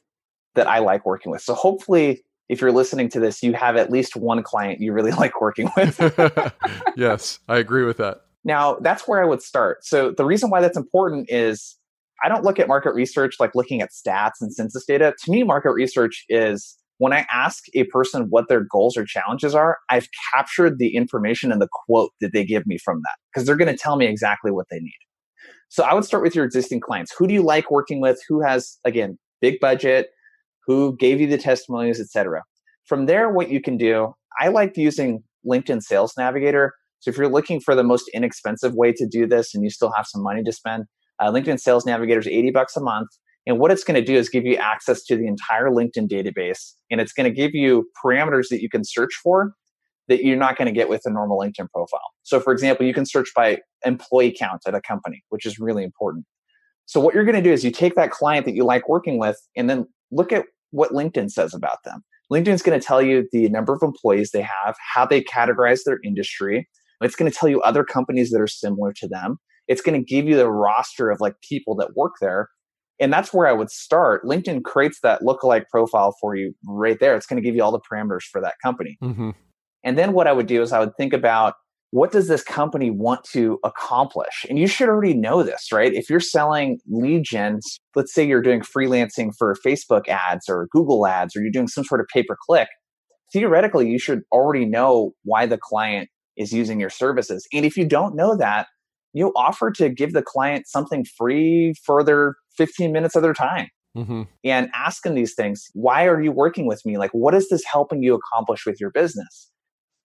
that 0.55 0.67
I 0.67 0.79
like 0.79 1.05
working 1.05 1.31
with. 1.31 1.43
So 1.43 1.55
hopefully 1.55 2.23
if 2.49 2.61
you're 2.61 2.73
listening 2.73 3.09
to 3.11 3.21
this, 3.21 3.43
you 3.43 3.53
have 3.55 3.77
at 3.77 3.91
least 3.91 4.17
one 4.17 4.43
client 4.43 4.81
you 4.81 4.93
really 4.93 5.11
like 5.23 5.41
working 5.41 5.71
with. 5.77 5.99
yes, 6.97 7.41
I 7.49 7.59
agree 7.59 7.85
with 7.85 7.97
that. 7.99 8.23
Now, 8.45 8.77
that's 8.77 9.09
where 9.09 9.21
I 9.21 9.27
would 9.27 9.43
start. 9.43 9.85
So, 9.85 10.13
the 10.13 10.25
reason 10.25 10.51
why 10.51 10.61
that's 10.61 10.77
important 10.77 11.29
is 11.29 11.77
I 12.23 12.29
don't 12.29 12.45
look 12.45 12.61
at 12.61 12.69
market 12.69 12.95
research 12.95 13.37
like 13.41 13.57
looking 13.57 13.83
at 13.83 13.91
stats 13.91 14.41
and 14.41 14.55
census 14.55 14.85
data. 14.87 15.15
To 15.25 15.31
me, 15.31 15.43
market 15.43 15.73
research 15.73 16.25
is 16.29 16.77
when 16.99 17.13
I 17.13 17.27
ask 17.31 17.65
a 17.75 17.85
person 17.85 18.27
what 18.31 18.49
their 18.49 18.65
goals 18.65 18.97
or 18.97 19.05
challenges 19.05 19.55
are, 19.55 19.79
I've 19.91 20.09
captured 20.33 20.79
the 20.79 20.95
information 20.95 21.53
and 21.53 21.61
the 21.61 21.69
quote 21.71 22.11
that 22.21 22.33
they 22.33 22.45
give 22.45 22.67
me 22.67 22.79
from 22.79 23.01
that 23.03 23.17
because 23.31 23.47
they're 23.47 23.57
going 23.57 23.75
to 23.75 23.77
tell 23.77 23.97
me 23.97 24.07
exactly 24.07 24.51
what 24.51 24.67
they 24.71 24.79
need. 24.79 24.97
So 25.69 25.85
I 25.85 25.95
would 25.95 26.05
start 26.05 26.23
with 26.23 26.35
your 26.35 26.45
existing 26.45 26.81
clients. 26.81 27.13
Who 27.19 27.27
do 27.27 27.35
you 27.35 27.43
like 27.43 27.71
working 27.71 28.01
with? 28.01 28.21
Who 28.29 28.41
has, 28.43 28.79
again, 28.85 29.19
big 29.41 29.61
budget? 29.61 30.09
Who 30.67 30.97
gave 30.97 31.21
you 31.21 31.27
the 31.27 31.39
testimonials, 31.39 32.01
etc. 32.01 32.43
From 32.87 33.07
there, 33.07 33.31
what 33.31 33.51
you 33.51 33.61
can 33.61 33.77
do, 33.77 34.15
I 34.41 34.49
like 34.49 34.77
using 34.77 35.23
LinkedIn 35.47 35.83
Sales 35.83 36.15
Navigator. 36.17 36.73
So 37.01 37.11
if 37.11 37.17
you're 37.17 37.29
looking 37.29 37.61
for 37.61 37.75
the 37.75 37.85
most 37.85 38.09
inexpensive 38.15 38.75
way 38.75 38.93
to 38.93 39.07
do 39.07 39.27
this 39.27 39.55
and 39.55 39.63
you 39.63 39.71
still 39.71 39.93
have 39.97 40.07
some 40.07 40.23
money 40.23 40.43
to 40.43 40.53
spend, 40.53 40.85
uh, 41.21 41.31
LinkedIn 41.31 41.61
Sales 41.61 41.87
Navigator 41.87 42.21
is 42.21 42.27
80 42.27 42.51
bucks 42.51 42.77
a 42.77 42.81
month. 42.81 43.09
And 43.47 43.59
what 43.59 43.71
it's 43.71 43.85
going 43.85 43.95
to 43.95 44.05
do 44.05 44.17
is 44.17 44.29
give 44.29 44.45
you 44.45 44.57
access 44.57 45.05
to 45.05 45.17
the 45.17 45.27
entire 45.27 45.69
LinkedIn 45.69 46.09
database. 46.09 46.73
And 46.91 47.01
it's 47.01 47.13
going 47.13 47.33
to 47.33 47.35
give 47.35 47.55
you 47.55 47.89
parameters 48.05 48.49
that 48.51 48.61
you 48.61 48.69
can 48.69 48.83
search 48.85 49.15
for 49.23 49.53
that 50.09 50.25
you're 50.25 50.37
not 50.37 50.57
going 50.57 50.67
to 50.67 50.73
get 50.73 50.89
with 50.89 51.03
a 51.05 51.11
normal 51.11 51.39
LinkedIn 51.39 51.69
profile. 51.71 52.13
So, 52.23 52.41
for 52.41 52.53
example, 52.53 52.87
you 52.87 52.95
can 52.95 53.07
search 53.07 53.31
by 53.35 53.59
employee 53.85 54.35
count 54.37 54.63
at 54.67 54.75
a 54.75 54.81
company, 54.81 55.23
which 55.31 55.47
is 55.47 55.59
really 55.59 55.85
important. 55.85 56.25
So, 56.87 57.01
what 57.01 57.15
you're 57.15 57.25
going 57.25 57.37
to 57.37 57.43
do 57.43 57.53
is 57.53 57.65
you 57.65 57.71
take 57.71 57.95
that 57.97 58.11
client 58.11 58.47
that 58.47 58.55
you 58.55 58.65
like 58.65 58.89
working 58.89 59.19
with 59.19 59.37
and 59.57 59.69
then 59.69 59.87
look 60.11 60.33
at 60.33 60.47
what 60.71 60.93
LinkedIn 60.93 61.31
says 61.31 61.55
about 61.55 61.79
them. 61.85 62.03
LinkedIn's 62.33 62.63
going 62.63 62.79
to 62.79 62.85
tell 62.85 63.01
you 63.01 63.29
the 63.33 63.49
number 63.49 63.73
of 63.73 63.83
employees 63.83 64.31
they 64.33 64.43
have, 64.43 64.77
how 64.95 65.07
they 65.07 65.23
categorize 65.23 65.81
their 65.85 65.99
industry. 66.05 66.69
It's 67.01 67.15
going 67.15 67.31
to 67.31 67.37
tell 67.37 67.49
you 67.49 67.61
other 67.63 67.85
companies 67.85 68.31
that 68.31 68.41
are 68.41 68.49
similar 68.49 68.93
to 68.95 69.09
them. 69.09 69.39
It's 69.69 69.81
going 69.81 69.99
to 69.99 70.05
give 70.05 70.27
you 70.27 70.37
the 70.37 70.51
roster 70.51 71.11
of 71.11 71.21
like 71.21 71.35
people 71.47 71.77
that 71.77 71.97
work 71.97 72.15
there. 72.21 72.49
And 72.99 73.13
that's 73.13 73.33
where 73.33 73.47
I 73.47 73.53
would 73.53 73.71
start. 73.71 74.25
LinkedIn 74.25 74.65
creates 74.65 75.01
that 75.03 75.21
lookalike 75.23 75.65
profile 75.71 76.15
for 76.21 76.35
you 76.35 76.55
right 76.67 76.99
there. 76.99 77.15
It's 77.15 77.27
going 77.27 77.43
to 77.43 77.47
give 77.47 77.55
you 77.55 77.63
all 77.63 77.73
the 77.73 77.81
parameters 77.81 78.23
for 78.31 78.41
that 78.41 78.55
company. 78.63 78.97
Mm-hmm. 79.03 79.31
And 79.85 79.99
then 79.99 80.13
what 80.13 80.27
I 80.27 80.33
would 80.33 80.47
do 80.47 80.63
is 80.63 80.73
I 80.73 80.81
would 80.81 80.97
think 80.97 81.13
about 81.13 81.55
what 81.91 82.11
does 82.11 82.27
this 82.29 82.43
company 82.43 82.91
want 82.91 83.23
to 83.33 83.59
accomplish? 83.65 84.45
And 84.49 84.59
you 84.59 84.67
should 84.67 84.89
already 84.89 85.15
know 85.15 85.43
this, 85.43 85.71
right? 85.73 85.95
If 85.95 86.11
you're 86.11 86.21
selling 86.21 86.79
lead 86.89 87.25
gens, 87.25 87.79
let's 87.95 88.13
say 88.13 88.27
you're 88.27 88.43
doing 88.43 88.61
freelancing 88.61 89.31
for 89.39 89.55
Facebook 89.65 90.09
ads 90.09 90.49
or 90.49 90.69
Google 90.73 91.07
ads, 91.07 91.37
or 91.37 91.43
you're 91.43 91.53
doing 91.53 91.69
some 91.69 91.85
sort 91.85 92.01
of 92.01 92.07
pay 92.13 92.23
per 92.23 92.37
click, 92.49 92.69
theoretically, 93.33 93.89
you 93.89 93.99
should 93.99 94.23
already 94.33 94.65
know 94.65 95.13
why 95.23 95.47
the 95.47 95.59
client 95.59 96.09
is 96.37 96.53
using 96.53 96.81
your 96.81 96.91
services. 96.91 97.47
And 97.53 97.65
if 97.65 97.77
you 97.77 97.87
don't 97.87 98.17
know 98.17 98.37
that, 98.37 98.67
you 99.13 99.33
offer 99.37 99.71
to 99.73 99.89
give 99.89 100.13
the 100.13 100.23
client 100.23 100.67
something 100.67 101.05
free 101.17 101.75
for 101.85 102.05
their 102.05 102.35
15 102.57 102.93
minutes 102.93 103.17
of 103.17 103.23
their 103.23 103.35
time. 103.35 103.69
Mm-hmm. 103.97 104.23
And 104.45 104.69
ask 104.75 105.03
them 105.03 105.15
these 105.15 105.35
things. 105.35 105.69
Why 105.73 106.07
are 106.07 106.21
you 106.21 106.31
working 106.31 106.67
with 106.67 106.85
me? 106.85 106.99
Like, 106.99 107.13
what 107.13 107.35
is 107.35 107.49
this 107.49 107.65
helping 107.65 108.03
you 108.03 108.15
accomplish 108.15 108.67
with 108.67 108.79
your 108.79 108.91
business? 108.91 109.51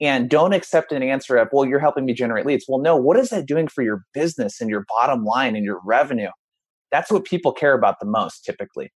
and 0.02 0.28
don't 0.30 0.54
accept 0.54 0.92
an 0.92 1.04
answer 1.04 1.38
of, 1.38 1.50
well, 1.54 1.64
you're 1.64 1.80
helping 1.80 2.06
me 2.06 2.14
generate 2.14 2.46
leads. 2.46 2.66
Well, 2.68 2.82
no, 2.82 2.96
what 2.96 3.18
is 3.18 3.30
that 3.30 3.46
doing 3.46 3.68
for 3.68 3.84
your 3.84 4.04
business 4.16 4.60
and 4.60 4.70
your 4.70 4.84
bottom 4.90 5.24
line 5.24 5.56
and 5.56 5.64
your 5.64 5.80
revenue? 5.86 6.32
That's 6.92 7.12
what 7.12 7.24
people 7.24 7.54
care 7.54 7.74
about 7.74 8.00
the 8.00 8.08
most 8.08 8.44
typically. 8.44 8.92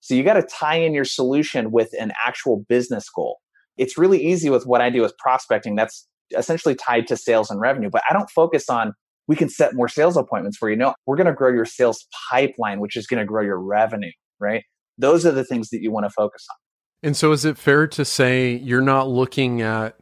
So 0.00 0.14
you 0.14 0.24
got 0.24 0.34
to 0.34 0.42
tie 0.42 0.76
in 0.76 0.94
your 0.94 1.04
solution 1.04 1.70
with 1.70 1.90
an 1.98 2.12
actual 2.24 2.64
business 2.68 3.08
goal. 3.08 3.38
It's 3.76 3.96
really 3.96 4.22
easy 4.22 4.50
with 4.50 4.66
what 4.66 4.80
I 4.80 4.90
do 4.90 5.00
with 5.00 5.16
prospecting. 5.18 5.76
That's 5.76 6.06
essentially 6.36 6.74
tied 6.74 7.06
to 7.06 7.16
sales 7.16 7.50
and 7.50 7.60
revenue, 7.60 7.88
but 7.90 8.02
I 8.10 8.12
don't 8.12 8.30
focus 8.30 8.68
on 8.68 8.92
we 9.28 9.36
can 9.36 9.48
set 9.48 9.74
more 9.74 9.88
sales 9.88 10.16
appointments 10.16 10.56
for 10.56 10.68
you. 10.68 10.76
No, 10.76 10.94
we're 11.06 11.16
going 11.16 11.26
to 11.26 11.32
grow 11.32 11.52
your 11.52 11.66
sales 11.66 12.06
pipeline, 12.30 12.80
which 12.80 12.96
is 12.96 13.06
going 13.06 13.20
to 13.20 13.26
grow 13.26 13.42
your 13.42 13.60
revenue, 13.60 14.10
right? 14.40 14.64
Those 14.96 15.24
are 15.24 15.30
the 15.30 15.44
things 15.44 15.68
that 15.68 15.80
you 15.80 15.92
want 15.92 16.06
to 16.06 16.10
focus 16.10 16.44
on. 16.50 16.56
And 17.08 17.16
so 17.16 17.30
is 17.30 17.44
it 17.44 17.56
fair 17.56 17.86
to 17.86 18.04
say 18.04 18.56
you're 18.56 18.80
not 18.80 19.08
looking 19.08 19.62
at 19.62 19.96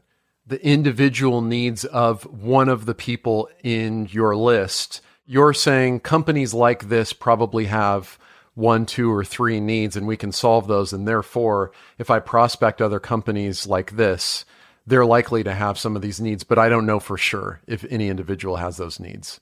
the 0.46 0.64
individual 0.64 1.42
needs 1.42 1.84
of 1.84 2.22
one 2.24 2.68
of 2.68 2.86
the 2.86 2.94
people 2.94 3.48
in 3.64 4.06
your 4.12 4.36
list. 4.36 5.00
You're 5.26 5.52
saying 5.52 6.00
companies 6.00 6.54
like 6.54 6.88
this 6.88 7.12
probably 7.12 7.64
have 7.66 8.18
one, 8.54 8.86
two, 8.86 9.12
or 9.12 9.24
three 9.24 9.60
needs, 9.60 9.96
and 9.96 10.06
we 10.06 10.16
can 10.16 10.32
solve 10.32 10.68
those. 10.68 10.92
And 10.92 11.06
therefore, 11.06 11.72
if 11.98 12.10
I 12.10 12.20
prospect 12.20 12.80
other 12.80 13.00
companies 13.00 13.66
like 13.66 13.96
this, 13.96 14.44
they're 14.86 15.06
likely 15.06 15.42
to 15.44 15.52
have 15.52 15.78
some 15.78 15.96
of 15.96 16.02
these 16.02 16.20
needs, 16.20 16.44
but 16.44 16.58
I 16.58 16.68
don't 16.68 16.86
know 16.86 17.00
for 17.00 17.16
sure 17.16 17.60
if 17.66 17.84
any 17.90 18.08
individual 18.08 18.56
has 18.56 18.76
those 18.76 19.00
needs. 19.00 19.40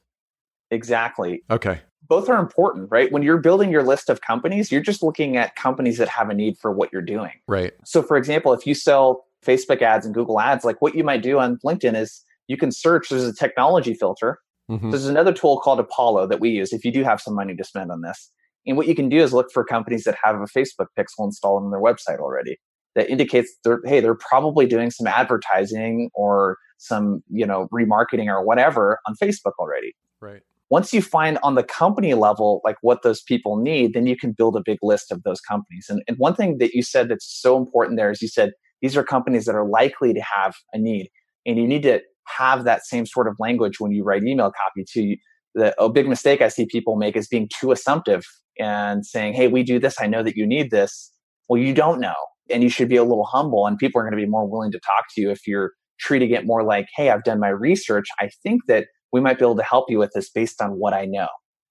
Exactly. 0.70 1.42
Okay. 1.50 1.80
Both 2.08 2.28
are 2.28 2.38
important, 2.38 2.90
right? 2.90 3.10
When 3.12 3.22
you're 3.22 3.38
building 3.38 3.70
your 3.70 3.82
list 3.82 4.10
of 4.10 4.20
companies, 4.20 4.72
you're 4.72 4.82
just 4.82 5.02
looking 5.02 5.36
at 5.36 5.54
companies 5.56 5.98
that 5.98 6.08
have 6.08 6.30
a 6.30 6.34
need 6.34 6.56
for 6.58 6.72
what 6.72 6.92
you're 6.92 7.02
doing. 7.02 7.32
Right. 7.46 7.72
So, 7.84 8.02
for 8.02 8.16
example, 8.16 8.52
if 8.52 8.66
you 8.66 8.74
sell 8.74 9.24
Facebook 9.44 9.82
ads 9.82 10.04
and 10.04 10.14
Google 10.14 10.40
ads, 10.40 10.64
like 10.64 10.80
what 10.82 10.94
you 10.94 11.04
might 11.04 11.22
do 11.22 11.38
on 11.38 11.58
LinkedIn 11.64 11.96
is 11.96 12.22
you 12.48 12.56
can 12.56 12.72
search, 12.72 13.08
there's 13.08 13.24
a 13.24 13.34
technology 13.34 13.94
filter. 13.94 14.38
Mm-hmm. 14.70 14.90
There's 14.90 15.06
another 15.06 15.32
tool 15.32 15.60
called 15.60 15.80
Apollo 15.80 16.26
that 16.28 16.40
we 16.40 16.50
use 16.50 16.72
if 16.72 16.84
you 16.84 16.92
do 16.92 17.04
have 17.04 17.20
some 17.20 17.34
money 17.34 17.54
to 17.54 17.64
spend 17.64 17.90
on 17.90 18.00
this. 18.00 18.30
And 18.66 18.76
what 18.78 18.86
you 18.86 18.94
can 18.94 19.10
do 19.10 19.18
is 19.18 19.34
look 19.34 19.50
for 19.52 19.62
companies 19.64 20.04
that 20.04 20.16
have 20.22 20.36
a 20.36 20.46
Facebook 20.46 20.86
pixel 20.98 21.26
installed 21.26 21.64
on 21.64 21.70
their 21.70 21.80
website 21.80 22.18
already 22.18 22.58
that 22.94 23.08
indicates 23.10 23.52
they're, 23.64 23.80
hey, 23.84 24.00
they're 24.00 24.14
probably 24.14 24.66
doing 24.66 24.90
some 24.90 25.06
advertising 25.06 26.10
or 26.14 26.58
some, 26.78 27.22
you 27.30 27.46
know, 27.46 27.68
remarketing 27.72 28.26
or 28.26 28.44
whatever 28.44 28.98
on 29.06 29.14
Facebook 29.22 29.52
already. 29.58 29.94
Right. 30.20 30.42
Once 30.70 30.92
you 30.92 31.02
find 31.02 31.38
on 31.42 31.54
the 31.54 31.62
company 31.62 32.14
level 32.14 32.60
like 32.64 32.76
what 32.82 33.02
those 33.02 33.22
people 33.22 33.56
need, 33.56 33.92
then 33.94 34.06
you 34.06 34.16
can 34.16 34.32
build 34.32 34.56
a 34.56 34.62
big 34.64 34.78
list 34.82 35.12
of 35.12 35.22
those 35.22 35.40
companies. 35.40 35.86
And, 35.88 36.02
and 36.08 36.16
one 36.18 36.34
thing 36.34 36.58
that 36.58 36.74
you 36.74 36.82
said 36.82 37.08
that's 37.08 37.26
so 37.26 37.56
important 37.56 37.96
there 37.96 38.10
is 38.10 38.22
you 38.22 38.28
said 38.28 38.52
these 38.80 38.96
are 38.96 39.04
companies 39.04 39.44
that 39.44 39.54
are 39.54 39.68
likely 39.68 40.12
to 40.14 40.20
have 40.20 40.54
a 40.72 40.78
need. 40.78 41.10
And 41.46 41.58
you 41.58 41.66
need 41.66 41.82
to 41.82 42.00
have 42.26 42.64
that 42.64 42.86
same 42.86 43.06
sort 43.06 43.28
of 43.28 43.36
language 43.38 43.80
when 43.80 43.92
you 43.92 44.02
write 44.02 44.24
email 44.24 44.50
copy 44.50 44.84
to 44.92 45.16
the 45.54 45.80
a 45.80 45.88
big 45.88 46.08
mistake 46.08 46.40
I 46.40 46.48
see 46.48 46.66
people 46.66 46.96
make 46.96 47.16
is 47.16 47.28
being 47.28 47.48
too 47.60 47.70
assumptive 47.70 48.24
and 48.58 49.06
saying, 49.06 49.34
Hey, 49.34 49.48
we 49.48 49.62
do 49.62 49.78
this. 49.78 50.00
I 50.00 50.06
know 50.06 50.22
that 50.22 50.36
you 50.36 50.46
need 50.46 50.70
this. 50.70 51.12
Well, 51.48 51.60
you 51.60 51.74
don't 51.74 52.00
know. 52.00 52.14
And 52.50 52.62
you 52.62 52.68
should 52.68 52.88
be 52.88 52.96
a 52.96 53.04
little 53.04 53.24
humble 53.24 53.66
and 53.66 53.78
people 53.78 54.00
are 54.00 54.04
going 54.04 54.18
to 54.18 54.24
be 54.24 54.30
more 54.30 54.46
willing 54.46 54.72
to 54.72 54.78
talk 54.78 55.04
to 55.14 55.20
you 55.20 55.30
if 55.30 55.46
you're 55.46 55.72
treating 55.98 56.30
it 56.30 56.44
more 56.44 56.62
like, 56.62 56.86
Hey, 56.96 57.10
I've 57.10 57.24
done 57.24 57.40
my 57.40 57.48
research. 57.48 58.06
I 58.20 58.30
think 58.42 58.62
that 58.68 58.86
we 59.12 59.20
might 59.20 59.38
be 59.38 59.44
able 59.44 59.56
to 59.56 59.62
help 59.62 59.86
you 59.88 59.98
with 59.98 60.10
this 60.14 60.30
based 60.30 60.60
on 60.60 60.72
what 60.72 60.92
I 60.92 61.04
know. 61.04 61.28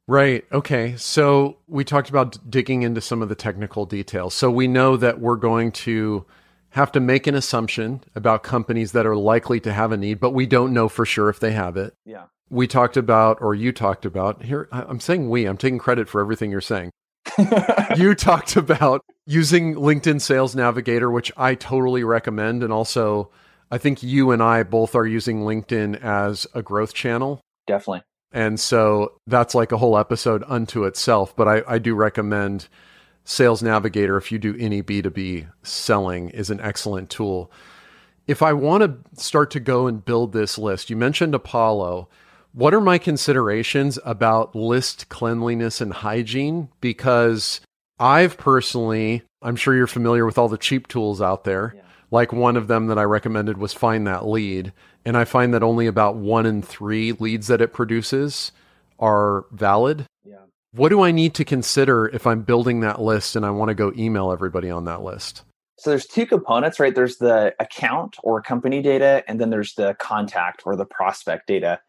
Right. 0.08 0.46
Okay. 0.52 0.96
So 0.98 1.58
we 1.68 1.84
talked 1.84 2.10
about 2.10 2.50
digging 2.50 2.84
into 2.84 3.02
some 3.02 3.22
of 3.22 3.30
the 3.30 3.36
technical 3.36 3.86
details. 3.86 4.34
So 4.34 4.52
we 4.52 4.68
know 4.68 4.98
that 4.98 5.20
we're 5.20 5.38
going 5.38 5.72
to 5.72 6.26
have 6.72 6.92
to 6.92 7.00
make 7.00 7.28
an 7.28 7.36
assumption 7.36 8.04
about 8.16 8.44
companies 8.44 8.92
that 8.94 9.06
are 9.06 9.16
likely 9.16 9.60
to 9.62 9.72
have 9.72 9.92
a 9.92 9.98
need, 9.98 10.20
but 10.20 10.32
we 10.32 10.46
don't 10.46 10.74
know 10.74 10.90
for 10.90 11.06
sure 11.06 11.30
if 11.30 11.40
they 11.40 11.52
have 11.52 11.78
it. 11.78 11.94
Yeah. 12.06 12.26
We 12.50 12.68
talked 12.68 12.98
about, 12.98 13.38
or 13.42 13.56
you 13.56 13.72
talked 13.72 14.06
about, 14.06 14.44
here, 14.44 14.68
I'm 14.72 15.00
saying 15.00 15.30
we, 15.30 15.46
I'm 15.46 15.58
taking 15.58 15.80
credit 15.80 16.10
for 16.10 16.20
everything 16.20 16.52
you're 16.52 16.62
saying. 16.62 16.92
you 17.96 18.16
talked 18.16 18.56
about 18.56 19.02
using 19.26 19.76
LinkedIn 19.76 20.22
Sales 20.22 20.56
Navigator, 20.56 21.10
which 21.10 21.32
I 21.38 21.56
totally 21.56 22.04
recommend. 22.04 22.64
And 22.64 22.74
also, 22.74 23.32
I 23.72 23.78
think 23.78 24.04
you 24.04 24.32
and 24.32 24.44
I 24.44 24.64
both 24.64 24.96
are 24.96 25.08
using 25.08 25.42
LinkedIn 25.42 26.02
as 26.02 26.46
a 26.54 26.62
growth 26.62 26.94
channel. 26.94 27.42
Definitely. 27.68 28.04
And 28.32 28.60
so 28.60 29.14
that's 29.28 29.56
like 29.56 29.72
a 29.72 29.78
whole 29.78 29.98
episode 29.98 30.44
unto 30.48 30.86
itself. 30.86 31.36
But 31.36 31.48
I, 31.48 31.64
I 31.68 31.78
do 31.78 31.96
recommend 31.96 32.68
Sales 33.26 33.64
Navigator, 33.64 34.18
if 34.18 34.32
you 34.32 34.40
do 34.40 34.56
any 34.60 34.84
B2B 34.84 35.50
selling, 35.62 36.30
is 36.30 36.50
an 36.50 36.60
excellent 36.60 37.10
tool. 37.10 37.52
If 38.28 38.42
I 38.42 38.54
want 38.54 38.84
to 38.84 39.22
start 39.22 39.52
to 39.52 39.60
go 39.60 39.88
and 39.88 40.04
build 40.04 40.34
this 40.34 40.58
list, 40.58 40.90
you 40.90 40.96
mentioned 40.96 41.36
Apollo. 41.36 42.10
What 42.54 42.76
are 42.76 42.82
my 42.82 43.00
considerations 43.00 43.98
about 44.06 44.56
list 44.56 45.10
cleanliness 45.10 45.82
and 45.82 45.92
hygiene? 45.92 46.70
Because 46.82 47.62
I've 48.00 48.38
personally, 48.38 49.24
I'm 49.42 49.56
sure 49.56 49.76
you're 49.76 49.88
familiar 49.88 50.24
with 50.24 50.38
all 50.38 50.50
the 50.50 50.58
cheap 50.58 50.88
tools 50.88 51.20
out 51.20 51.46
there. 51.46 51.74
Yeah. 51.76 51.82
Like 52.12 52.32
one 52.32 52.56
of 52.56 52.68
them 52.68 52.88
that 52.88 53.00
I 53.00 53.04
recommended 53.04 53.58
was 53.58 53.74
Find 53.74 54.06
That 54.06 54.28
Lead. 54.28 54.72
And 55.04 55.18
I 55.18 55.26
find 55.26 55.52
that 55.56 55.64
only 55.64 55.88
about 55.88 56.16
one 56.16 56.46
in 56.46 56.62
three 56.62 57.14
leads 57.14 57.48
that 57.48 57.60
it 57.60 57.74
produces 57.74 58.52
are 59.00 59.46
valid. 59.52 60.06
Yeah. 60.24 60.38
What 60.74 60.90
do 60.90 61.02
I 61.02 61.12
need 61.12 61.34
to 61.36 61.44
consider 61.44 62.06
if 62.08 62.28
I'm 62.28 62.44
building 62.44 62.82
that 62.82 63.02
list 63.02 63.36
and 63.36 63.48
I 63.48 63.50
want 63.50 63.70
to 63.70 63.76
go 63.76 63.92
email 63.98 64.32
everybody 64.32 64.70
on 64.70 64.86
that 64.86 65.02
list? 65.02 65.42
So 65.80 65.90
there's 65.90 66.06
two 66.06 66.28
components, 66.28 66.80
right? 66.80 66.94
There's 66.94 67.18
the 67.18 67.56
account 67.60 68.18
or 68.22 68.44
company 68.44 68.84
data, 68.84 69.24
and 69.28 69.42
then 69.42 69.50
there's 69.50 69.74
the 69.74 69.96
contact 70.00 70.62
or 70.66 70.76
the 70.76 70.86
prospect 70.86 71.48
data. 71.48 71.82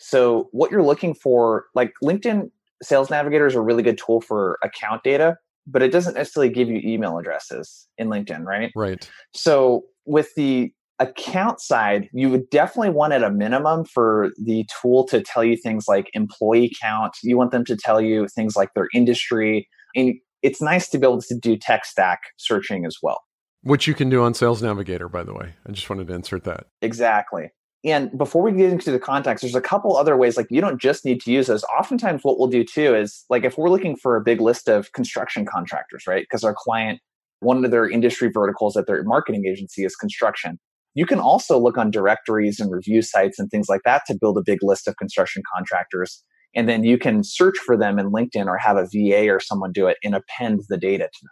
So 0.00 0.48
what 0.52 0.70
you're 0.70 0.82
looking 0.82 1.14
for, 1.14 1.66
like 1.74 1.92
LinkedIn 2.02 2.50
Sales 2.82 3.10
Navigator 3.10 3.46
is 3.46 3.54
a 3.54 3.60
really 3.60 3.82
good 3.82 3.98
tool 3.98 4.20
for 4.20 4.58
account 4.64 5.04
data, 5.04 5.36
but 5.66 5.82
it 5.82 5.92
doesn't 5.92 6.14
necessarily 6.14 6.52
give 6.52 6.68
you 6.68 6.80
email 6.82 7.18
addresses 7.18 7.86
in 7.98 8.08
LinkedIn, 8.08 8.44
right? 8.44 8.72
Right. 8.74 9.08
So 9.34 9.84
with 10.06 10.34
the 10.34 10.72
account 10.98 11.60
side, 11.60 12.08
you 12.12 12.30
would 12.30 12.48
definitely 12.50 12.90
want 12.90 13.12
at 13.12 13.22
a 13.22 13.30
minimum 13.30 13.84
for 13.84 14.30
the 14.42 14.66
tool 14.80 15.04
to 15.08 15.20
tell 15.20 15.44
you 15.44 15.56
things 15.56 15.86
like 15.86 16.10
employee 16.14 16.72
count. 16.80 17.14
You 17.22 17.36
want 17.36 17.50
them 17.50 17.64
to 17.66 17.76
tell 17.76 18.00
you 18.00 18.26
things 18.28 18.56
like 18.56 18.70
their 18.74 18.88
industry. 18.94 19.68
And 19.94 20.14
it's 20.42 20.62
nice 20.62 20.88
to 20.90 20.98
be 20.98 21.06
able 21.06 21.20
to 21.20 21.38
do 21.38 21.56
tech 21.56 21.84
stack 21.84 22.20
searching 22.38 22.86
as 22.86 22.96
well. 23.02 23.20
Which 23.62 23.86
you 23.86 23.94
can 23.94 24.08
do 24.08 24.22
on 24.22 24.32
Sales 24.32 24.62
Navigator, 24.62 25.08
by 25.08 25.22
the 25.22 25.34
way. 25.34 25.54
I 25.66 25.72
just 25.72 25.88
wanted 25.90 26.06
to 26.08 26.14
insert 26.14 26.44
that. 26.44 26.66
Exactly. 26.80 27.50
And 27.82 28.16
before 28.18 28.42
we 28.42 28.52
get 28.52 28.70
into 28.70 28.90
the 28.90 28.98
context, 28.98 29.42
there's 29.42 29.54
a 29.54 29.60
couple 29.60 29.96
other 29.96 30.16
ways. 30.16 30.36
Like 30.36 30.48
you 30.50 30.60
don't 30.60 30.80
just 30.80 31.04
need 31.04 31.20
to 31.22 31.32
use 31.32 31.46
those. 31.46 31.64
Oftentimes, 31.64 32.22
what 32.22 32.38
we'll 32.38 32.48
do 32.48 32.62
too 32.62 32.94
is 32.94 33.24
like 33.30 33.44
if 33.44 33.56
we're 33.56 33.70
looking 33.70 33.96
for 33.96 34.16
a 34.16 34.20
big 34.20 34.40
list 34.40 34.68
of 34.68 34.92
construction 34.92 35.46
contractors, 35.46 36.04
right? 36.06 36.22
Because 36.22 36.44
our 36.44 36.54
client, 36.54 37.00
one 37.40 37.64
of 37.64 37.70
their 37.70 37.88
industry 37.88 38.30
verticals 38.30 38.76
at 38.76 38.86
their 38.86 39.02
marketing 39.04 39.46
agency 39.46 39.84
is 39.84 39.96
construction. 39.96 40.58
You 40.94 41.06
can 41.06 41.20
also 41.20 41.58
look 41.58 41.78
on 41.78 41.90
directories 41.90 42.60
and 42.60 42.70
review 42.70 43.00
sites 43.00 43.38
and 43.38 43.50
things 43.50 43.68
like 43.68 43.82
that 43.84 44.02
to 44.06 44.18
build 44.20 44.36
a 44.36 44.42
big 44.44 44.58
list 44.62 44.86
of 44.86 44.96
construction 44.96 45.42
contractors. 45.54 46.22
And 46.54 46.68
then 46.68 46.84
you 46.84 46.98
can 46.98 47.22
search 47.22 47.56
for 47.58 47.76
them 47.76 47.98
in 47.98 48.10
LinkedIn 48.10 48.46
or 48.46 48.58
have 48.58 48.76
a 48.76 48.88
VA 48.92 49.30
or 49.30 49.40
someone 49.40 49.72
do 49.72 49.86
it 49.86 49.98
and 50.02 50.14
append 50.14 50.62
the 50.68 50.76
data 50.76 51.04
to 51.04 51.20
them. 51.22 51.30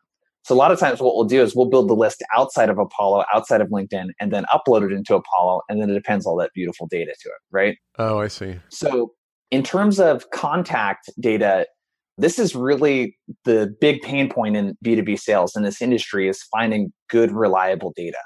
So 0.49 0.55
a 0.55 0.57
lot 0.57 0.73
of 0.73 0.78
times 0.78 0.99
what 0.99 1.14
we'll 1.14 1.26
do 1.26 1.43
is 1.43 1.55
we'll 1.55 1.69
build 1.69 1.90
the 1.90 1.95
list 1.95 2.25
outside 2.35 2.71
of 2.71 2.78
Apollo, 2.78 3.26
outside 3.35 3.61
of 3.61 3.69
LinkedIn, 3.69 4.07
and 4.19 4.33
then 4.33 4.47
upload 4.50 4.83
it 4.83 4.95
into 4.95 5.14
Apollo, 5.14 5.61
and 5.69 5.78
then 5.78 5.90
it 5.90 5.97
appends 5.99 6.25
all 6.25 6.38
that 6.38 6.52
beautiful 6.55 6.87
data 6.87 7.12
to 7.21 7.28
it, 7.28 7.35
right? 7.50 7.76
Oh, 7.99 8.19
I 8.19 8.28
see. 8.28 8.59
So 8.71 9.12
in 9.50 9.62
terms 9.62 10.00
of 10.00 10.31
contact 10.31 11.11
data, 11.21 11.67
this 12.17 12.38
is 12.38 12.55
really 12.55 13.14
the 13.45 13.75
big 13.78 14.00
pain 14.00 14.31
point 14.31 14.57
in 14.57 14.75
B2B 14.83 15.21
sales 15.21 15.55
in 15.55 15.64
this 15.64 15.83
industry 15.83 16.31
is 16.31 16.43
finding 16.45 16.95
good, 17.11 17.31
reliable 17.31 17.93
data. 17.95 18.17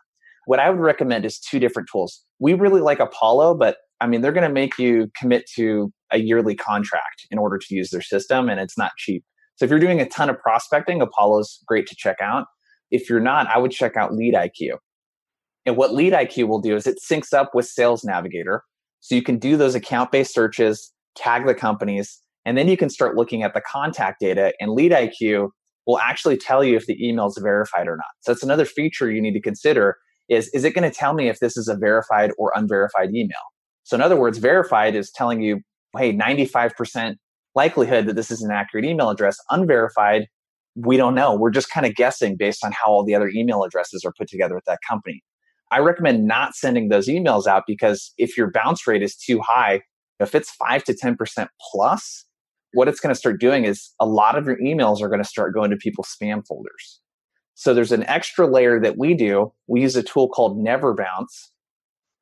What 0.47 0.61
I 0.61 0.71
would 0.71 0.79
recommend 0.79 1.25
is 1.25 1.41
two 1.41 1.59
different 1.59 1.89
tools. 1.91 2.23
We 2.39 2.55
really 2.55 2.83
like 2.83 3.01
Apollo, 3.01 3.57
but 3.57 3.79
I 4.01 4.07
mean, 4.07 4.21
they're 4.21 4.31
going 4.31 4.47
to 4.47 4.55
make 4.55 4.79
you 4.79 5.11
commit 5.19 5.51
to 5.57 5.93
a 6.13 6.19
yearly 6.19 6.55
contract 6.55 7.27
in 7.33 7.39
order 7.39 7.59
to 7.59 7.75
use 7.75 7.91
their 7.91 8.01
system, 8.01 8.49
and 8.49 8.61
it's 8.61 8.79
not 8.79 8.93
cheap. 8.97 9.25
So 9.57 9.65
if 9.65 9.71
you're 9.71 9.81
doing 9.81 10.01
a 10.01 10.09
ton 10.09 10.31
of 10.31 10.39
prospecting, 10.39 11.01
Apollo's 11.01 11.63
great 11.67 11.87
to 11.89 11.97
check 11.97 12.17
out. 12.21 12.47
If 12.91 13.09
you're 13.09 13.21
not, 13.21 13.47
I 13.49 13.59
would 13.59 13.71
check 13.71 13.97
out 13.97 14.15
Lead 14.15 14.35
IQ. 14.35 14.79
And 15.65 15.77
what 15.77 15.95
Lead 15.95 16.13
IQ 16.13 16.49
will 16.49 16.61
do 16.61 16.75
is 16.75 16.87
it 16.87 16.99
syncs 17.03 17.33
up 17.33 17.55
with 17.55 17.67
Sales 17.67 18.05
Navigator. 18.05 18.65
So 19.01 19.15
you 19.15 19.23
can 19.23 19.39
do 19.39 19.57
those 19.57 19.75
account 19.75 20.13
based 20.13 20.35
searches, 20.35 20.93
tag 21.17 21.47
the 21.47 21.55
companies, 21.55 22.21
and 22.45 22.59
then 22.59 22.69
you 22.69 22.77
can 22.77 22.91
start 22.91 23.17
looking 23.17 23.43
at 23.43 23.55
the 23.55 23.61
contact 23.61 24.21
data. 24.21 24.53
And 24.61 24.73
Lead 24.73 24.93
IQ 24.93 25.51
will 25.87 25.99
actually 25.99 26.37
tell 26.37 26.63
you 26.63 26.77
if 26.77 26.87
the 26.87 26.97
email 27.05 27.27
is 27.27 27.39
verified 27.43 27.89
or 27.89 27.97
not. 27.97 28.07
So 28.21 28.33
that's 28.33 28.43
another 28.43 28.65
feature 28.65 29.11
you 29.11 29.21
need 29.21 29.35
to 29.35 29.41
consider 29.41 29.97
is, 30.29 30.49
is 30.49 30.65
it 30.65 30.75
going 30.75 30.89
to 30.89 30.97
tell 30.97 31.15
me 31.15 31.29
if 31.29 31.41
this 31.41 31.57
is 31.57 31.69
a 31.69 31.77
verified 31.77 32.31
or 32.39 32.53
unverified 32.55 33.11
email? 33.15 33.43
So 33.83 33.97
in 33.97 34.01
other 34.01 34.17
words, 34.17 34.39
verified 34.39 34.95
is 34.95 35.11
telling 35.11 35.43
you, 35.43 35.61
hey, 35.97 36.13
95% 36.13 37.17
likelihood 37.55 38.07
that 38.07 38.17
this 38.17 38.31
is 38.31 38.43
an 38.43 38.51
accurate 38.51 38.85
email 38.85 39.11
address. 39.11 39.39
Unverified, 39.51 40.27
we 40.75 40.97
don't 40.97 41.15
know. 41.15 41.35
We're 41.35 41.51
just 41.51 41.71
kind 41.71 41.87
of 41.87 41.95
guessing 41.95 42.37
based 42.37 42.65
on 42.65 42.73
how 42.73 42.91
all 42.91 43.05
the 43.05 43.15
other 43.15 43.29
email 43.29 43.63
addresses 43.63 44.05
are 44.05 44.13
put 44.17 44.29
together 44.29 44.57
at 44.57 44.65
that 44.67 44.81
company. 44.89 45.23
I 45.71 45.79
recommend 45.79 46.27
not 46.27 46.55
sending 46.55 46.89
those 46.89 47.09
emails 47.09 47.47
out 47.47 47.65
because 47.67 48.13
if 48.19 48.37
your 48.37 48.51
bounce 48.51 48.87
rate 48.87 49.03
is 49.03 49.17
too 49.17 49.41
high, 49.41 49.81
if 50.21 50.35
it's 50.35 50.51
5 50.51 50.85
to 50.85 50.95
10% 50.95 51.49
plus, 51.71 52.25
what 52.73 52.89
it's 52.89 53.01
going 53.01 53.15
to 53.15 53.19
start 53.19 53.41
doing 53.41 53.65
is 53.65 53.91
a 54.01 54.07
lot 54.07 54.37
of 54.37 54.47
your 54.47 54.59
emails 54.59 55.01
are 55.01 55.09
going 55.09 55.23
to 55.23 55.29
start 55.29 55.55
going 55.55 55.71
to 55.71 55.77
people's 55.77 56.15
spam 56.15 56.47
folders. 56.47 57.01
So 57.55 57.75
there's 57.75 57.93
an 57.93 58.05
extra 58.05 58.47
layer 58.47 58.81
that 58.81 58.99
we 58.99 59.15
do. 59.15 59.53
We 59.67 59.83
use 59.83 59.97
a 59.97 60.03
tool 60.03 60.29
called 60.29 60.59
Never 60.59 60.95
Bounce. 60.95 61.53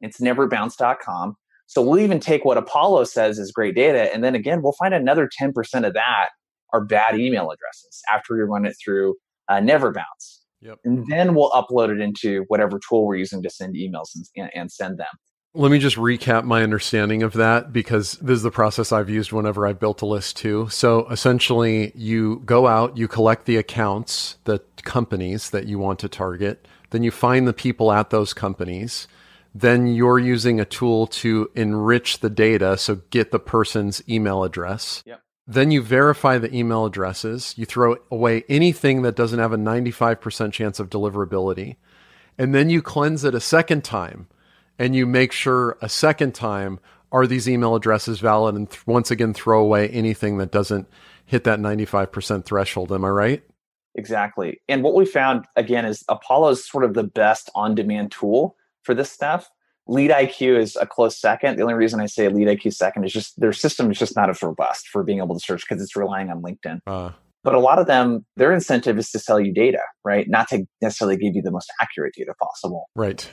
It's 0.01 0.21
neverbounce.com. 0.21 1.37
So 1.71 1.81
we'll 1.83 2.01
even 2.01 2.19
take 2.19 2.45
what 2.45 2.59
Apollo 2.59 3.05
says 3.05 3.39
is 3.39 3.53
great 3.53 3.77
data, 3.77 4.13
and 4.13 4.25
then 4.25 4.35
again, 4.35 4.61
we'll 4.61 4.73
find 4.73 4.93
another 4.93 5.31
10% 5.41 5.55
of 5.87 5.95
that 5.95 6.31
are 6.73 6.85
bad 6.85 7.17
email 7.17 7.49
addresses 7.49 8.03
after 8.13 8.35
we 8.35 8.41
run 8.41 8.67
it 8.67 8.75
through 8.85 9.15
uh, 9.49 9.61
Never 9.61 9.93
Bounce. 9.93 10.43
Yep. 10.63 10.79
And 10.85 11.07
then 11.09 11.37
we'll 11.37 11.53
upload 11.53 11.91
it 11.91 12.01
into 12.01 12.45
whatever 12.49 12.81
tool 12.89 13.07
we're 13.07 13.15
using 13.15 13.41
to 13.45 13.51
send 13.51 13.77
emails 13.77 14.09
and, 14.35 14.51
and 14.53 14.73
send 14.73 14.99
them. 14.99 15.07
Let 15.55 15.71
me 15.71 15.79
just 15.79 15.95
recap 15.95 16.43
my 16.43 16.65
understanding 16.65 17.23
of 17.23 17.35
that 17.35 17.73
because 17.73 18.15
this 18.15 18.39
is 18.39 18.43
the 18.43 18.51
process 18.51 18.91
I've 18.91 19.09
used 19.09 19.31
whenever 19.31 19.65
I've 19.65 19.79
built 19.79 20.03
a 20.03 20.07
list 20.07 20.39
too. 20.39 20.69
So 20.71 21.09
essentially, 21.09 21.93
you 21.95 22.43
go 22.45 22.67
out, 22.67 22.97
you 22.97 23.07
collect 23.07 23.47
the 23.47 23.59
accounts, 23.59 24.39
the 24.43 24.59
companies 24.83 25.51
that 25.51 25.67
you 25.67 25.79
want 25.79 26.01
to 26.01 26.09
target, 26.09 26.67
then 26.91 27.05
you 27.05 27.13
find 27.13 27.47
the 27.47 27.53
people 27.53 27.93
at 27.93 28.11
those 28.11 28.35
companies 28.35 29.07
then 29.55 29.87
you're 29.89 30.19
using 30.19 30.61
a 30.61 30.65
tool 30.65 31.07
to 31.07 31.51
enrich 31.55 32.21
the 32.21 32.31
data, 32.31 32.77
so 32.77 32.97
get 33.11 33.33
the 33.33 33.39
person's 33.41 34.03
email 34.09 34.45
address. 34.45 35.03
Yep. 35.07 35.23
Then 35.47 35.73
you 35.73 35.83
verify 35.83 36.39
the 36.39 36.55
email 36.55 36.85
addresses. 36.85 37.55
You 37.57 37.67
throw 37.67 37.97
away 38.11 38.45
anything 38.49 39.03
that 39.03 39.17
doesn't 39.17 39.41
have 39.41 39.53
a 39.53 39.57
95% 39.57 40.53
chance 40.53 40.79
of 40.79 40.89
deliverability. 40.89 41.77
And 42.39 42.55
then 42.55 42.71
you 42.71 42.81
cleanse 42.83 43.25
it 43.25 43.35
a 43.35 43.41
second 43.41 43.83
time 43.83 44.29
and 44.79 44.95
you 44.95 45.07
make 45.07 45.33
sure 45.33 45.77
a 45.83 45.89
second 45.89 46.35
time 46.35 46.79
are 47.11 47.27
these 47.27 47.49
email 47.49 47.75
addresses 47.75 48.21
valid 48.21 48.55
and 48.55 48.71
th- 48.71 48.87
once 48.87 49.11
again 49.11 49.35
throw 49.35 49.61
away 49.61 49.89
anything 49.89 50.39
that 50.39 50.53
doesn't 50.53 50.89
hit 51.27 51.43
that 51.45 51.59
95% 51.59 52.45
threshold. 52.45 52.93
Am 52.93 53.05
I 53.05 53.09
right? 53.09 53.43
Exactly. 53.97 54.61
And 54.69 54.85
what 54.85 54.95
we 54.95 55.05
found 55.05 55.47
again 55.57 55.85
is 55.85 56.05
Apollo 56.09 56.51
is 56.51 56.69
sort 56.69 56.85
of 56.85 56.95
the 56.95 57.03
best 57.03 57.51
on 57.57 57.75
demand 57.75 58.13
tool 58.13 58.57
for 58.83 58.95
this 58.95 59.11
stuff. 59.11 59.49
Lead 59.87 60.11
IQ 60.11 60.59
is 60.59 60.77
a 60.77 60.87
close 60.87 61.21
second. 61.21 61.57
The 61.57 61.63
only 61.63 61.75
reason 61.75 62.01
I 62.01 62.07
say 62.07 62.29
Lead 62.29 62.47
IQ 62.47 62.75
second 62.75 63.05
is 63.05 63.13
just 63.13 63.39
their 63.41 63.53
system 63.53 63.91
is 63.91 63.99
just 63.99 64.15
not 64.15 64.31
as 64.31 64.43
robust 64.43 64.89
for 64.89 65.03
being 65.03 65.19
able 65.19 65.35
to 65.35 65.41
search 65.41 65.65
because 65.69 65.83
it's 65.83 65.97
relying 65.97 66.31
on 66.31 66.43
LinkedIn. 66.43 66.81
Uh. 66.87 67.11
But 67.43 67.55
a 67.55 67.59
lot 67.59 67.79
of 67.79 67.87
them, 67.87 68.27
their 68.37 68.53
incentive 68.53 68.99
is 68.99 69.11
to 69.13 69.19
sell 69.19 69.41
you 69.41 69.53
data, 69.53 69.81
right? 70.05 70.29
Not 70.29 70.49
to 70.49 70.67
necessarily 70.83 71.17
give 71.17 71.35
you 71.35 71.43
the 71.43 71.51
most 71.51 71.73
accurate 71.81 72.15
data 72.15 72.35
possible. 72.41 72.91
Right. 72.95 73.29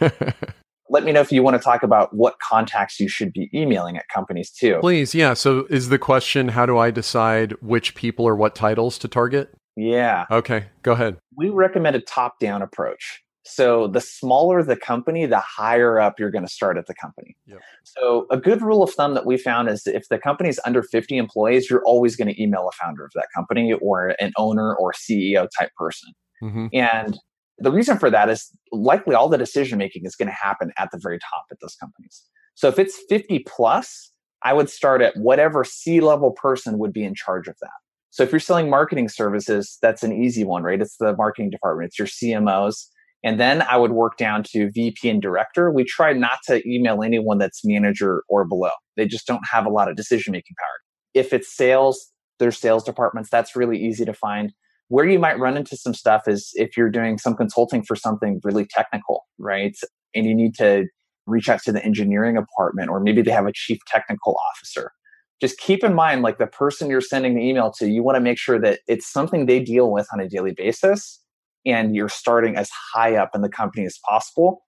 Let 0.90 1.04
me 1.04 1.12
know 1.12 1.20
if 1.20 1.30
you 1.30 1.42
want 1.42 1.56
to 1.56 1.62
talk 1.62 1.82
about 1.82 2.16
what 2.16 2.38
contacts 2.40 2.98
you 2.98 3.06
should 3.06 3.32
be 3.32 3.48
emailing 3.54 3.96
at 3.96 4.08
companies 4.12 4.50
too. 4.50 4.78
Please, 4.80 5.14
yeah. 5.14 5.34
So 5.34 5.66
is 5.70 5.88
the 5.88 5.98
question 5.98 6.48
how 6.48 6.66
do 6.66 6.78
I 6.78 6.90
decide 6.90 7.52
which 7.60 7.94
people 7.94 8.26
or 8.26 8.34
what 8.34 8.54
titles 8.54 8.98
to 8.98 9.08
target? 9.08 9.54
Yeah. 9.76 10.24
Okay, 10.30 10.66
go 10.82 10.92
ahead. 10.92 11.18
We 11.36 11.50
recommend 11.50 11.94
a 11.96 12.00
top 12.00 12.40
down 12.40 12.62
approach. 12.62 13.22
So 13.44 13.88
the 13.88 14.00
smaller 14.00 14.62
the 14.62 14.76
company, 14.76 15.24
the 15.26 15.40
higher 15.40 15.98
up 15.98 16.20
you're 16.20 16.30
going 16.30 16.46
to 16.46 16.52
start 16.52 16.76
at 16.76 16.86
the 16.86 16.94
company. 16.94 17.36
Yep. 17.46 17.60
So 17.84 18.26
a 18.30 18.36
good 18.36 18.60
rule 18.60 18.82
of 18.82 18.90
thumb 18.90 19.14
that 19.14 19.24
we 19.24 19.38
found 19.38 19.68
is 19.68 19.86
if 19.86 20.08
the 20.10 20.18
company 20.18 20.50
is 20.50 20.60
under 20.66 20.82
50 20.82 21.16
employees, 21.16 21.70
you're 21.70 21.82
always 21.84 22.16
going 22.16 22.28
to 22.28 22.42
email 22.42 22.68
a 22.68 22.84
founder 22.84 23.04
of 23.04 23.12
that 23.14 23.28
company 23.34 23.72
or 23.72 24.14
an 24.20 24.32
owner 24.36 24.74
or 24.74 24.92
CEO 24.92 25.48
type 25.58 25.70
person. 25.76 26.12
Mm-hmm. 26.42 26.66
And 26.72 27.18
the 27.58 27.72
reason 27.72 27.98
for 27.98 28.10
that 28.10 28.28
is 28.28 28.50
likely 28.72 29.14
all 29.14 29.28
the 29.28 29.38
decision 29.38 29.78
making 29.78 30.04
is 30.04 30.16
going 30.16 30.28
to 30.28 30.34
happen 30.34 30.72
at 30.78 30.90
the 30.92 30.98
very 31.02 31.18
top 31.18 31.44
at 31.50 31.58
those 31.60 31.76
companies. 31.76 32.22
So 32.54 32.68
if 32.68 32.78
it's 32.78 32.98
50 33.08 33.44
plus, 33.46 34.12
I 34.42 34.52
would 34.52 34.68
start 34.68 35.00
at 35.00 35.16
whatever 35.16 35.64
C 35.64 36.00
level 36.00 36.32
person 36.32 36.78
would 36.78 36.92
be 36.92 37.04
in 37.04 37.14
charge 37.14 37.48
of 37.48 37.56
that. 37.60 37.70
So 38.10 38.22
if 38.22 38.32
you're 38.32 38.40
selling 38.40 38.68
marketing 38.68 39.08
services, 39.08 39.78
that's 39.80 40.02
an 40.02 40.12
easy 40.12 40.44
one, 40.44 40.62
right? 40.62 40.80
It's 40.80 40.96
the 40.96 41.16
marketing 41.16 41.50
department, 41.50 41.88
it's 41.88 41.98
your 41.98 42.08
CMOs 42.08 42.86
and 43.22 43.38
then 43.38 43.62
I 43.62 43.76
would 43.76 43.92
work 43.92 44.16
down 44.16 44.44
to 44.52 44.70
VP 44.70 45.08
and 45.08 45.20
director. 45.20 45.70
We 45.70 45.84
try 45.84 46.12
not 46.12 46.38
to 46.46 46.66
email 46.68 47.02
anyone 47.02 47.38
that's 47.38 47.64
manager 47.64 48.22
or 48.28 48.44
below. 48.44 48.70
They 48.96 49.06
just 49.06 49.26
don't 49.26 49.42
have 49.50 49.66
a 49.66 49.70
lot 49.70 49.90
of 49.90 49.96
decision 49.96 50.32
making 50.32 50.56
power. 50.58 51.22
If 51.22 51.32
it's 51.32 51.54
sales, 51.54 52.10
there's 52.38 52.58
sales 52.58 52.82
departments. 52.82 53.28
That's 53.30 53.54
really 53.54 53.78
easy 53.78 54.04
to 54.04 54.14
find. 54.14 54.52
Where 54.88 55.04
you 55.04 55.18
might 55.18 55.38
run 55.38 55.56
into 55.56 55.76
some 55.76 55.94
stuff 55.94 56.22
is 56.26 56.50
if 56.54 56.76
you're 56.76 56.90
doing 56.90 57.18
some 57.18 57.36
consulting 57.36 57.82
for 57.82 57.94
something 57.94 58.40
really 58.42 58.66
technical, 58.68 59.26
right? 59.38 59.76
And 60.14 60.26
you 60.26 60.34
need 60.34 60.54
to 60.56 60.86
reach 61.26 61.48
out 61.48 61.62
to 61.64 61.72
the 61.72 61.84
engineering 61.84 62.34
department, 62.34 62.88
or 62.88 63.00
maybe 63.00 63.22
they 63.22 63.30
have 63.30 63.46
a 63.46 63.52
chief 63.54 63.78
technical 63.86 64.36
officer. 64.50 64.92
Just 65.40 65.58
keep 65.58 65.84
in 65.84 65.94
mind, 65.94 66.22
like 66.22 66.38
the 66.38 66.46
person 66.46 66.90
you're 66.90 67.00
sending 67.00 67.34
the 67.34 67.42
email 67.42 67.70
to, 67.78 67.88
you 67.88 68.02
want 68.02 68.16
to 68.16 68.20
make 68.20 68.38
sure 68.38 68.58
that 68.60 68.80
it's 68.88 69.10
something 69.10 69.46
they 69.46 69.60
deal 69.60 69.90
with 69.92 70.08
on 70.12 70.20
a 70.20 70.28
daily 70.28 70.52
basis 70.52 71.22
and 71.66 71.94
you're 71.94 72.08
starting 72.08 72.56
as 72.56 72.70
high 72.70 73.16
up 73.16 73.30
in 73.34 73.42
the 73.42 73.48
company 73.48 73.84
as 73.84 73.98
possible. 74.08 74.62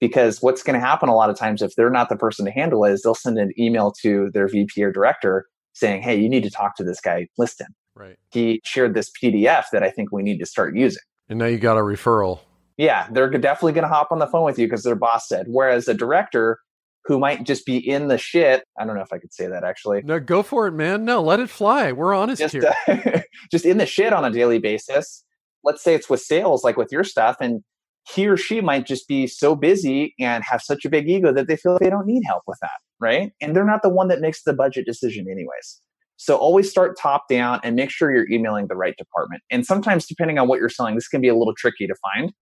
Because 0.00 0.42
what's 0.42 0.62
going 0.62 0.78
to 0.78 0.84
happen 0.84 1.08
a 1.08 1.14
lot 1.14 1.30
of 1.30 1.38
times 1.38 1.62
if 1.62 1.74
they're 1.76 1.88
not 1.88 2.08
the 2.08 2.16
person 2.16 2.44
to 2.44 2.50
handle 2.50 2.84
it 2.84 2.92
is 2.92 3.02
they'll 3.02 3.14
send 3.14 3.38
an 3.38 3.52
email 3.58 3.92
to 4.02 4.30
their 4.34 4.48
VP 4.48 4.82
or 4.82 4.92
director 4.92 5.46
saying, 5.72 6.02
Hey, 6.02 6.20
you 6.20 6.28
need 6.28 6.42
to 6.42 6.50
talk 6.50 6.76
to 6.76 6.84
this 6.84 7.00
guy, 7.00 7.28
Liston. 7.38 7.68
Right. 7.94 8.16
He 8.30 8.60
shared 8.64 8.94
this 8.94 9.10
PDF 9.10 9.64
that 9.72 9.82
I 9.82 9.90
think 9.90 10.10
we 10.12 10.22
need 10.22 10.38
to 10.38 10.46
start 10.46 10.76
using. 10.76 11.02
And 11.28 11.38
now 11.38 11.46
you 11.46 11.58
got 11.58 11.78
a 11.78 11.80
referral. 11.80 12.40
Yeah, 12.76 13.06
they're 13.12 13.30
definitely 13.30 13.72
going 13.72 13.84
to 13.84 13.88
hop 13.88 14.10
on 14.10 14.18
the 14.18 14.26
phone 14.26 14.44
with 14.44 14.58
you 14.58 14.66
because 14.66 14.82
their 14.82 14.96
boss 14.96 15.28
said. 15.28 15.46
Whereas 15.48 15.86
a 15.86 15.94
director 15.94 16.58
who 17.04 17.18
might 17.18 17.44
just 17.44 17.64
be 17.64 17.76
in 17.76 18.08
the 18.08 18.18
shit. 18.18 18.64
I 18.78 18.84
don't 18.84 18.96
know 18.96 19.02
if 19.02 19.12
I 19.12 19.18
could 19.18 19.32
say 19.32 19.46
that 19.46 19.62
actually. 19.62 20.02
No, 20.02 20.18
go 20.18 20.42
for 20.42 20.66
it, 20.66 20.72
man. 20.72 21.04
No, 21.04 21.22
let 21.22 21.38
it 21.38 21.50
fly. 21.50 21.92
We're 21.92 22.14
honest 22.14 22.40
just, 22.40 22.52
here. 22.52 22.74
Uh, 22.88 23.20
just 23.50 23.64
in 23.64 23.78
the 23.78 23.86
shit 23.86 24.12
on 24.12 24.24
a 24.24 24.30
daily 24.30 24.58
basis 24.58 25.24
let's 25.64 25.82
say 25.82 25.94
it's 25.94 26.10
with 26.10 26.20
sales, 26.20 26.64
like 26.64 26.76
with 26.76 26.92
your 26.92 27.04
stuff, 27.04 27.36
and 27.40 27.62
he 28.08 28.28
or 28.28 28.36
she 28.36 28.60
might 28.60 28.86
just 28.86 29.08
be 29.08 29.26
so 29.26 29.54
busy 29.54 30.14
and 30.20 30.44
have 30.44 30.60
such 30.60 30.84
a 30.84 30.90
big 30.90 31.08
ego 31.08 31.32
that 31.32 31.48
they 31.48 31.56
feel 31.56 31.72
like 31.72 31.80
they 31.80 31.90
don't 31.90 32.06
need 32.06 32.22
help 32.26 32.42
with 32.46 32.58
that, 32.60 32.78
right? 33.00 33.32
And 33.40 33.56
they're 33.56 33.64
not 33.64 33.82
the 33.82 33.88
one 33.88 34.08
that 34.08 34.20
makes 34.20 34.42
the 34.42 34.52
budget 34.52 34.84
decision, 34.84 35.26
anyways. 35.30 35.80
So 36.16 36.36
always 36.36 36.70
start 36.70 36.98
top 36.98 37.28
down 37.28 37.60
and 37.64 37.74
make 37.74 37.90
sure 37.90 38.14
you're 38.14 38.30
emailing 38.30 38.68
the 38.68 38.76
right 38.76 38.94
department. 38.96 39.42
And 39.50 39.66
sometimes, 39.66 40.06
depending 40.06 40.38
on 40.38 40.48
what 40.48 40.60
you're 40.60 40.68
selling, 40.68 40.94
this 40.94 41.08
can 41.08 41.20
be 41.20 41.28
a 41.28 41.34
little 41.34 41.54
tricky 41.56 41.86
to 41.86 41.94
find. 42.14 42.32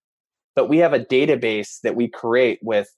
But 0.54 0.68
we 0.68 0.78
have 0.78 0.92
a 0.92 1.00
database 1.00 1.80
that 1.82 1.96
we 1.96 2.08
create 2.08 2.58
with 2.62 2.88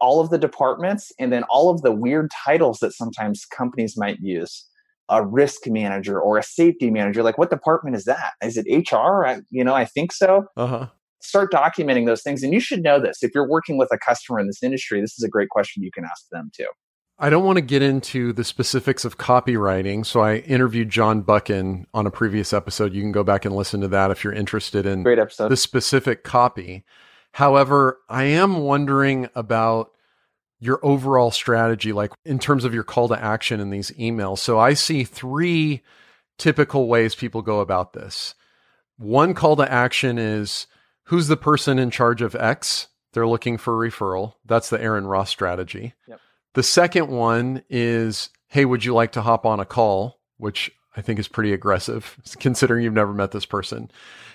all 0.00 0.20
of 0.20 0.30
the 0.30 0.38
departments 0.38 1.12
and 1.18 1.32
then 1.32 1.44
all 1.44 1.70
of 1.70 1.80
the 1.82 1.92
weird 1.92 2.30
titles 2.44 2.80
that 2.80 2.92
sometimes 2.92 3.46
companies 3.46 3.94
might 3.96 4.18
use 4.20 4.66
a 5.08 5.24
risk 5.24 5.66
manager 5.66 6.20
or 6.20 6.38
a 6.38 6.42
safety 6.42 6.90
manager 6.90 7.22
like 7.22 7.38
what 7.38 7.50
department 7.50 7.96
is 7.96 8.04
that 8.04 8.32
is 8.42 8.56
it 8.56 8.66
hr 8.90 9.26
I, 9.26 9.40
you 9.50 9.64
know 9.64 9.74
i 9.74 9.84
think 9.84 10.12
so 10.12 10.46
uh-huh. 10.56 10.88
start 11.20 11.52
documenting 11.52 12.06
those 12.06 12.22
things 12.22 12.42
and 12.42 12.52
you 12.52 12.60
should 12.60 12.82
know 12.82 13.00
this 13.00 13.22
if 13.22 13.32
you're 13.34 13.48
working 13.48 13.76
with 13.76 13.88
a 13.92 13.98
customer 13.98 14.40
in 14.40 14.46
this 14.46 14.62
industry 14.62 15.00
this 15.00 15.16
is 15.18 15.24
a 15.24 15.28
great 15.28 15.50
question 15.50 15.82
you 15.82 15.90
can 15.92 16.04
ask 16.04 16.28
them 16.30 16.50
too 16.56 16.66
I 17.16 17.30
don't 17.30 17.44
want 17.44 17.58
to 17.58 17.62
get 17.62 17.80
into 17.80 18.32
the 18.32 18.42
specifics 18.42 19.04
of 19.04 19.18
copywriting. 19.18 20.04
So 20.04 20.20
I 20.20 20.38
interviewed 20.38 20.90
John 20.90 21.20
Buchan 21.20 21.86
on 21.94 22.06
a 22.06 22.10
previous 22.10 22.52
episode. 22.52 22.92
You 22.92 23.02
can 23.02 23.12
go 23.12 23.22
back 23.22 23.44
and 23.44 23.54
listen 23.54 23.80
to 23.82 23.88
that 23.88 24.10
if 24.10 24.24
you're 24.24 24.32
interested 24.32 24.84
in 24.84 25.04
Great 25.04 25.20
episode. 25.20 25.48
the 25.48 25.56
specific 25.56 26.24
copy. 26.24 26.84
However, 27.32 28.00
I 28.08 28.24
am 28.24 28.58
wondering 28.58 29.28
about 29.36 29.93
your 30.60 30.80
overall 30.82 31.30
strategy, 31.30 31.92
like 31.92 32.12
in 32.24 32.38
terms 32.38 32.64
of 32.64 32.74
your 32.74 32.84
call 32.84 33.08
to 33.08 33.22
action 33.22 33.60
in 33.60 33.70
these 33.70 33.90
emails. 33.92 34.38
So 34.38 34.58
I 34.58 34.74
see 34.74 35.04
three 35.04 35.82
typical 36.38 36.88
ways 36.88 37.14
people 37.14 37.42
go 37.42 37.60
about 37.60 37.92
this. 37.92 38.34
One 38.96 39.34
call 39.34 39.56
to 39.56 39.70
action 39.70 40.18
is 40.18 40.66
who's 41.04 41.28
the 41.28 41.36
person 41.36 41.78
in 41.78 41.90
charge 41.90 42.22
of 42.22 42.34
X? 42.34 42.88
They're 43.12 43.26
looking 43.26 43.58
for 43.58 43.84
a 43.84 43.88
referral. 43.88 44.34
That's 44.44 44.70
the 44.70 44.80
Aaron 44.80 45.06
Ross 45.06 45.30
strategy. 45.30 45.94
Yep. 46.08 46.20
The 46.54 46.62
second 46.62 47.08
one 47.08 47.62
is, 47.68 48.30
hey, 48.48 48.64
would 48.64 48.84
you 48.84 48.94
like 48.94 49.12
to 49.12 49.22
hop 49.22 49.44
on 49.44 49.60
a 49.60 49.64
call? 49.64 50.20
Which 50.36 50.70
I 50.96 51.02
think 51.02 51.18
is 51.18 51.28
pretty 51.28 51.52
aggressive 51.52 52.16
considering 52.40 52.84
you've 52.84 52.92
never 52.92 53.12
met 53.12 53.32
this 53.32 53.46
person. 53.46 53.90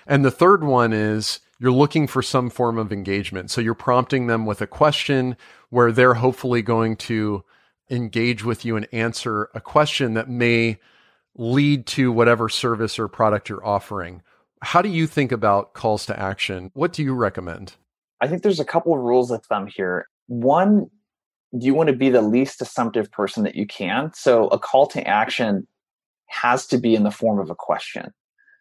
And 0.06 0.24
the 0.24 0.30
third 0.30 0.64
one 0.64 0.92
is, 0.92 1.40
you're 1.60 1.70
looking 1.70 2.06
for 2.06 2.22
some 2.22 2.48
form 2.48 2.78
of 2.78 2.90
engagement. 2.90 3.50
So 3.50 3.60
you're 3.60 3.74
prompting 3.74 4.26
them 4.26 4.46
with 4.46 4.62
a 4.62 4.66
question 4.66 5.36
where 5.68 5.92
they're 5.92 6.14
hopefully 6.14 6.62
going 6.62 6.96
to 6.96 7.44
engage 7.90 8.42
with 8.44 8.64
you 8.64 8.76
and 8.76 8.88
answer 8.92 9.50
a 9.54 9.60
question 9.60 10.14
that 10.14 10.28
may 10.28 10.78
lead 11.36 11.86
to 11.86 12.10
whatever 12.10 12.48
service 12.48 12.98
or 12.98 13.08
product 13.08 13.48
you're 13.48 13.64
offering. 13.64 14.22
How 14.62 14.80
do 14.80 14.88
you 14.88 15.06
think 15.06 15.32
about 15.32 15.74
calls 15.74 16.06
to 16.06 16.18
action? 16.18 16.70
What 16.74 16.92
do 16.92 17.02
you 17.02 17.14
recommend? 17.14 17.74
I 18.20 18.26
think 18.26 18.42
there's 18.42 18.60
a 18.60 18.64
couple 18.64 18.94
of 18.94 19.00
rules 19.00 19.30
of 19.30 19.44
thumb 19.44 19.66
here. 19.66 20.08
One, 20.26 20.90
you 21.52 21.74
want 21.74 21.88
to 21.88 21.96
be 21.96 22.10
the 22.10 22.22
least 22.22 22.62
assumptive 22.62 23.10
person 23.10 23.44
that 23.44 23.54
you 23.54 23.66
can. 23.66 24.12
So 24.14 24.48
a 24.48 24.58
call 24.58 24.86
to 24.88 25.06
action 25.06 25.66
has 26.26 26.66
to 26.68 26.78
be 26.78 26.94
in 26.94 27.02
the 27.02 27.10
form 27.10 27.38
of 27.38 27.50
a 27.50 27.54
question. 27.54 28.12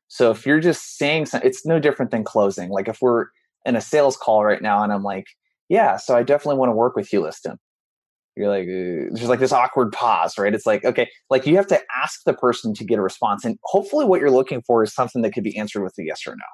So 0.10 0.32
if 0.32 0.46
you're 0.46 0.60
just 0.60 0.98
saying 0.98 1.28
something, 1.28 1.48
it's 1.48 1.66
no 1.66 1.80
different 1.80 2.12
than 2.12 2.24
closing. 2.24 2.70
Like 2.70 2.88
if 2.88 3.02
we're 3.02 3.28
in 3.66 3.76
a 3.76 3.82
sales 3.82 4.18
call 4.18 4.44
right 4.44 4.62
now 4.62 4.84
and 4.84 4.92
I'm 4.92 5.04
like, 5.04 5.28
yeah, 5.70 5.98
so 5.98 6.16
I 6.16 6.24
definitely 6.24 6.58
want 6.58 6.70
to 6.70 6.76
work 6.76 6.96
with 6.96 7.14
you, 7.14 7.22
Liston. 7.22 7.58
You're 8.36 8.50
like, 8.50 8.66
there's 8.66 9.30
like 9.30 9.40
this 9.40 9.52
awkward 9.52 9.92
pause, 9.92 10.38
right? 10.38 10.54
It's 10.54 10.66
like, 10.66 10.84
okay, 10.84 11.10
like 11.30 11.46
you 11.46 11.56
have 11.58 11.68
to 11.68 11.80
ask 11.96 12.22
the 12.26 12.34
person 12.34 12.74
to 12.74 12.84
get 12.84 12.98
a 12.98 13.02
response. 13.02 13.46
And 13.46 13.58
hopefully 13.66 14.06
what 14.06 14.20
you're 14.20 14.32
looking 14.32 14.62
for 14.66 14.82
is 14.82 14.94
something 14.94 15.22
that 15.22 15.34
could 15.34 15.44
be 15.44 15.58
answered 15.58 15.84
with 15.84 15.94
a 16.00 16.04
yes 16.04 16.26
or 16.26 16.32
no. 16.32 16.46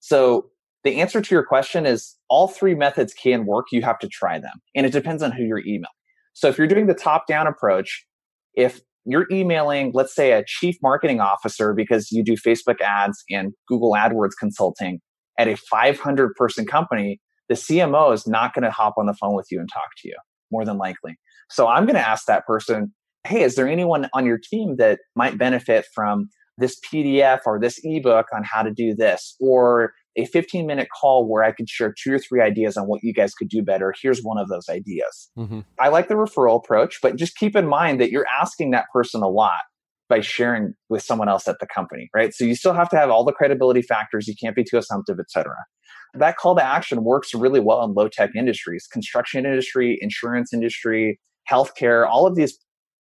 So 0.00 0.50
the 0.84 1.00
answer 1.00 1.20
to 1.20 1.34
your 1.34 1.44
question 1.44 1.86
is 1.86 2.16
all 2.28 2.48
three 2.48 2.74
methods 2.74 3.14
can 3.14 3.46
work. 3.46 3.66
You 3.72 3.82
have 3.82 3.98
to 4.00 4.08
try 4.08 4.38
them. 4.38 4.60
And 4.74 4.84
it 4.84 4.92
depends 4.92 5.22
on 5.22 5.32
who 5.32 5.44
you're 5.44 5.60
emailing. 5.60 5.86
So 6.34 6.48
if 6.48 6.58
you're 6.58 6.66
doing 6.66 6.86
the 6.86 6.94
top 6.94 7.26
down 7.26 7.46
approach, 7.46 8.04
if 8.54 8.80
you're 9.04 9.26
emailing, 9.30 9.92
let's 9.94 10.14
say, 10.14 10.32
a 10.32 10.44
chief 10.46 10.76
marketing 10.82 11.20
officer 11.20 11.72
because 11.74 12.10
you 12.12 12.22
do 12.22 12.34
Facebook 12.34 12.80
ads 12.80 13.22
and 13.30 13.52
Google 13.66 13.92
AdWords 13.92 14.32
consulting 14.38 15.00
at 15.38 15.48
a 15.48 15.56
500 15.56 16.34
person 16.34 16.66
company, 16.66 17.20
the 17.48 17.54
CMO 17.54 18.12
is 18.12 18.26
not 18.26 18.54
going 18.54 18.64
to 18.64 18.70
hop 18.70 18.94
on 18.98 19.06
the 19.06 19.14
phone 19.14 19.34
with 19.34 19.46
you 19.50 19.60
and 19.60 19.68
talk 19.72 19.88
to 20.02 20.08
you, 20.08 20.16
more 20.50 20.64
than 20.64 20.76
likely. 20.76 21.16
So 21.50 21.68
I'm 21.68 21.86
going 21.86 21.96
to 21.96 22.06
ask 22.06 22.26
that 22.26 22.44
person, 22.46 22.92
hey, 23.26 23.42
is 23.42 23.54
there 23.54 23.68
anyone 23.68 24.08
on 24.12 24.26
your 24.26 24.38
team 24.38 24.76
that 24.76 24.98
might 25.16 25.38
benefit 25.38 25.86
from 25.94 26.28
this 26.58 26.78
PDF 26.92 27.40
or 27.46 27.58
this 27.58 27.80
ebook 27.84 28.26
on 28.34 28.42
how 28.44 28.62
to 28.62 28.70
do 28.70 28.94
this? 28.94 29.36
Or 29.40 29.92
a 30.18 30.26
15 30.26 30.66
minute 30.66 30.88
call 31.00 31.26
where 31.26 31.42
I 31.42 31.52
could 31.52 31.70
share 31.70 31.94
two 31.96 32.12
or 32.12 32.18
three 32.18 32.42
ideas 32.42 32.76
on 32.76 32.86
what 32.86 33.02
you 33.02 33.14
guys 33.14 33.34
could 33.34 33.48
do 33.48 33.62
better. 33.62 33.94
Here's 34.02 34.20
one 34.20 34.36
of 34.36 34.48
those 34.48 34.68
ideas. 34.68 35.30
Mm-hmm. 35.38 35.60
I 35.78 35.88
like 35.88 36.08
the 36.08 36.14
referral 36.14 36.56
approach, 36.56 36.98
but 37.00 37.16
just 37.16 37.36
keep 37.36 37.54
in 37.54 37.66
mind 37.66 38.00
that 38.00 38.10
you're 38.10 38.26
asking 38.40 38.72
that 38.72 38.86
person 38.92 39.22
a 39.22 39.28
lot 39.28 39.62
by 40.08 40.20
sharing 40.20 40.74
with 40.88 41.02
someone 41.02 41.28
else 41.28 41.46
at 41.46 41.60
the 41.60 41.66
company, 41.66 42.10
right? 42.14 42.34
So 42.34 42.44
you 42.44 42.54
still 42.54 42.72
have 42.72 42.88
to 42.90 42.96
have 42.96 43.10
all 43.10 43.24
the 43.24 43.32
credibility 43.32 43.82
factors. 43.82 44.26
You 44.26 44.34
can't 44.40 44.56
be 44.56 44.64
too 44.64 44.78
assumptive, 44.78 45.18
etc. 45.20 45.54
That 46.14 46.36
call 46.36 46.56
to 46.56 46.64
action 46.64 47.04
works 47.04 47.34
really 47.34 47.60
well 47.60 47.84
in 47.84 47.92
low 47.92 48.08
tech 48.08 48.30
industries, 48.34 48.86
construction 48.90 49.44
industry, 49.44 49.98
insurance 50.00 50.52
industry, 50.52 51.20
healthcare, 51.50 52.06
all 52.08 52.26
of 52.26 52.34
these 52.34 52.58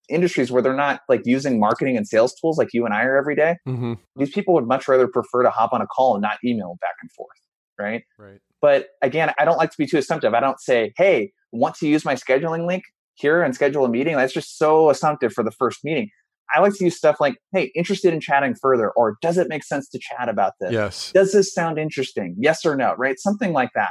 industries 0.09 0.51
where 0.51 0.63
they're 0.63 0.75
not 0.75 1.01
like 1.09 1.23
using 1.25 1.59
marketing 1.59 1.97
and 1.97 2.07
sales 2.07 2.35
tools 2.35 2.59
like 2.59 2.69
you 2.73 2.85
and 2.85 2.95
I 2.95 3.05
are 3.05 3.17
every 3.17 3.35
day, 3.35 3.57
mm-hmm. 3.67 3.95
these 4.17 4.31
people 4.31 4.55
would 4.55 4.67
much 4.67 4.87
rather 4.89 5.09
prefer 5.09 5.43
to 5.43 5.51
hop 5.51 5.73
on 5.73 5.81
a 5.81 5.87
call 5.87 6.15
and 6.15 6.23
not 6.23 6.39
email 6.45 6.77
back 6.81 6.95
and 7.01 7.11
forth. 7.13 7.39
Right. 7.79 8.03
Right. 8.19 8.41
But 8.61 8.89
again, 9.03 9.33
I 9.39 9.45
don't 9.45 9.57
like 9.57 9.71
to 9.71 9.77
be 9.79 9.87
too 9.87 9.99
assumptive. 9.99 10.33
I 10.33 10.41
don't 10.41 10.61
say, 10.61 10.93
hey, 10.97 11.33
want 11.53 11.75
to 11.77 11.89
use 11.89 12.05
my 12.05 12.15
scheduling 12.15 12.67
link 12.67 12.85
here 13.15 13.43
and 13.43 13.55
schedule 13.55 13.85
a 13.85 13.89
meeting? 13.89 14.17
That's 14.17 14.33
just 14.33 14.59
so 14.59 14.91
assumptive 14.91 15.33
for 15.33 15.45
the 15.45 15.51
first 15.51 15.85
meeting. 15.85 16.09
I 16.55 16.61
like 16.61 16.75
to 16.75 16.85
use 16.85 16.97
stuff 16.97 17.21
like, 17.21 17.37
hey, 17.53 17.73
interested 17.75 18.13
in 18.13 18.21
chatting 18.21 18.55
further, 18.55 18.91
or 18.91 19.17
does 19.23 19.39
it 19.39 19.49
make 19.49 19.65
sense 19.65 19.89
to 19.91 19.99
chat 19.99 20.29
about 20.29 20.53
this? 20.61 20.73
Yes. 20.73 21.13
Does 21.13 21.33
this 21.33 21.53
sound 21.53 21.79
interesting? 21.79 22.37
Yes 22.39 22.65
or 22.65 22.77
no, 22.77 22.95
right? 22.97 23.19
Something 23.19 23.53
like 23.53 23.71
that. 23.75 23.91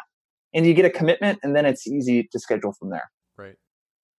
And 0.54 0.66
you 0.66 0.74
get 0.74 0.86
a 0.86 0.90
commitment, 0.90 1.40
and 1.42 1.56
then 1.56 1.66
it's 1.66 1.88
easy 1.88 2.30
to 2.32 2.40
schedule 2.40 2.74
from 2.80 2.92
there. 2.92 3.10
Right. 3.38 3.56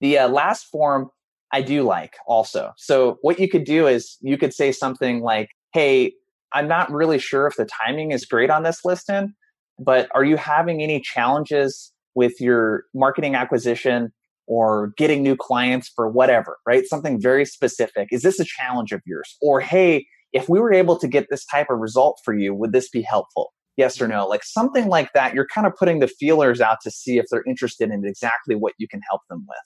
The 0.00 0.18
uh, 0.18 0.28
last 0.28 0.64
form 0.64 1.10
I 1.52 1.62
do 1.62 1.82
like 1.82 2.14
also. 2.26 2.72
So 2.76 3.18
what 3.22 3.38
you 3.38 3.48
could 3.48 3.64
do 3.64 3.86
is 3.86 4.16
you 4.20 4.36
could 4.36 4.52
say 4.52 4.72
something 4.72 5.20
like, 5.20 5.50
Hey, 5.72 6.14
I'm 6.52 6.68
not 6.68 6.90
really 6.90 7.18
sure 7.18 7.46
if 7.46 7.56
the 7.56 7.66
timing 7.66 8.12
is 8.12 8.24
great 8.24 8.50
on 8.50 8.62
this 8.62 8.84
Liston, 8.84 9.34
but 9.78 10.08
are 10.14 10.24
you 10.24 10.36
having 10.36 10.82
any 10.82 11.00
challenges 11.00 11.92
with 12.14 12.40
your 12.40 12.84
marketing 12.94 13.34
acquisition 13.34 14.12
or 14.46 14.92
getting 14.96 15.22
new 15.22 15.36
clients 15.36 15.90
for 15.94 16.08
whatever, 16.08 16.58
right? 16.66 16.84
Something 16.86 17.20
very 17.20 17.44
specific. 17.44 18.08
Is 18.12 18.22
this 18.22 18.38
a 18.38 18.44
challenge 18.44 18.92
of 18.92 19.00
yours? 19.06 19.36
Or, 19.40 19.60
hey, 19.60 20.06
if 20.32 20.48
we 20.48 20.60
were 20.60 20.72
able 20.72 20.98
to 20.98 21.08
get 21.08 21.26
this 21.30 21.44
type 21.46 21.68
of 21.70 21.78
result 21.78 22.20
for 22.24 22.36
you, 22.36 22.54
would 22.54 22.72
this 22.72 22.88
be 22.88 23.02
helpful? 23.02 23.52
Yes 23.76 24.00
or 24.00 24.04
mm-hmm. 24.04 24.18
no? 24.18 24.26
Like 24.26 24.44
something 24.44 24.88
like 24.88 25.12
that. 25.14 25.34
You're 25.34 25.46
kind 25.46 25.66
of 25.66 25.74
putting 25.76 26.00
the 26.00 26.08
feelers 26.08 26.60
out 26.60 26.78
to 26.82 26.90
see 26.90 27.18
if 27.18 27.26
they're 27.30 27.44
interested 27.46 27.90
in 27.90 28.04
exactly 28.04 28.54
what 28.54 28.74
you 28.78 28.86
can 28.86 29.00
help 29.08 29.22
them 29.30 29.46
with. 29.48 29.58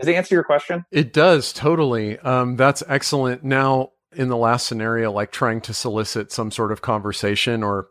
Does 0.00 0.08
it 0.08 0.14
answer 0.14 0.34
your 0.34 0.44
question? 0.44 0.84
It 0.90 1.12
does 1.12 1.52
totally. 1.52 2.18
Um, 2.20 2.56
that's 2.56 2.82
excellent. 2.88 3.44
Now, 3.44 3.92
in 4.12 4.28
the 4.28 4.36
last 4.36 4.66
scenario, 4.66 5.12
like 5.12 5.30
trying 5.30 5.60
to 5.62 5.74
solicit 5.74 6.32
some 6.32 6.50
sort 6.50 6.72
of 6.72 6.82
conversation 6.82 7.62
or 7.62 7.88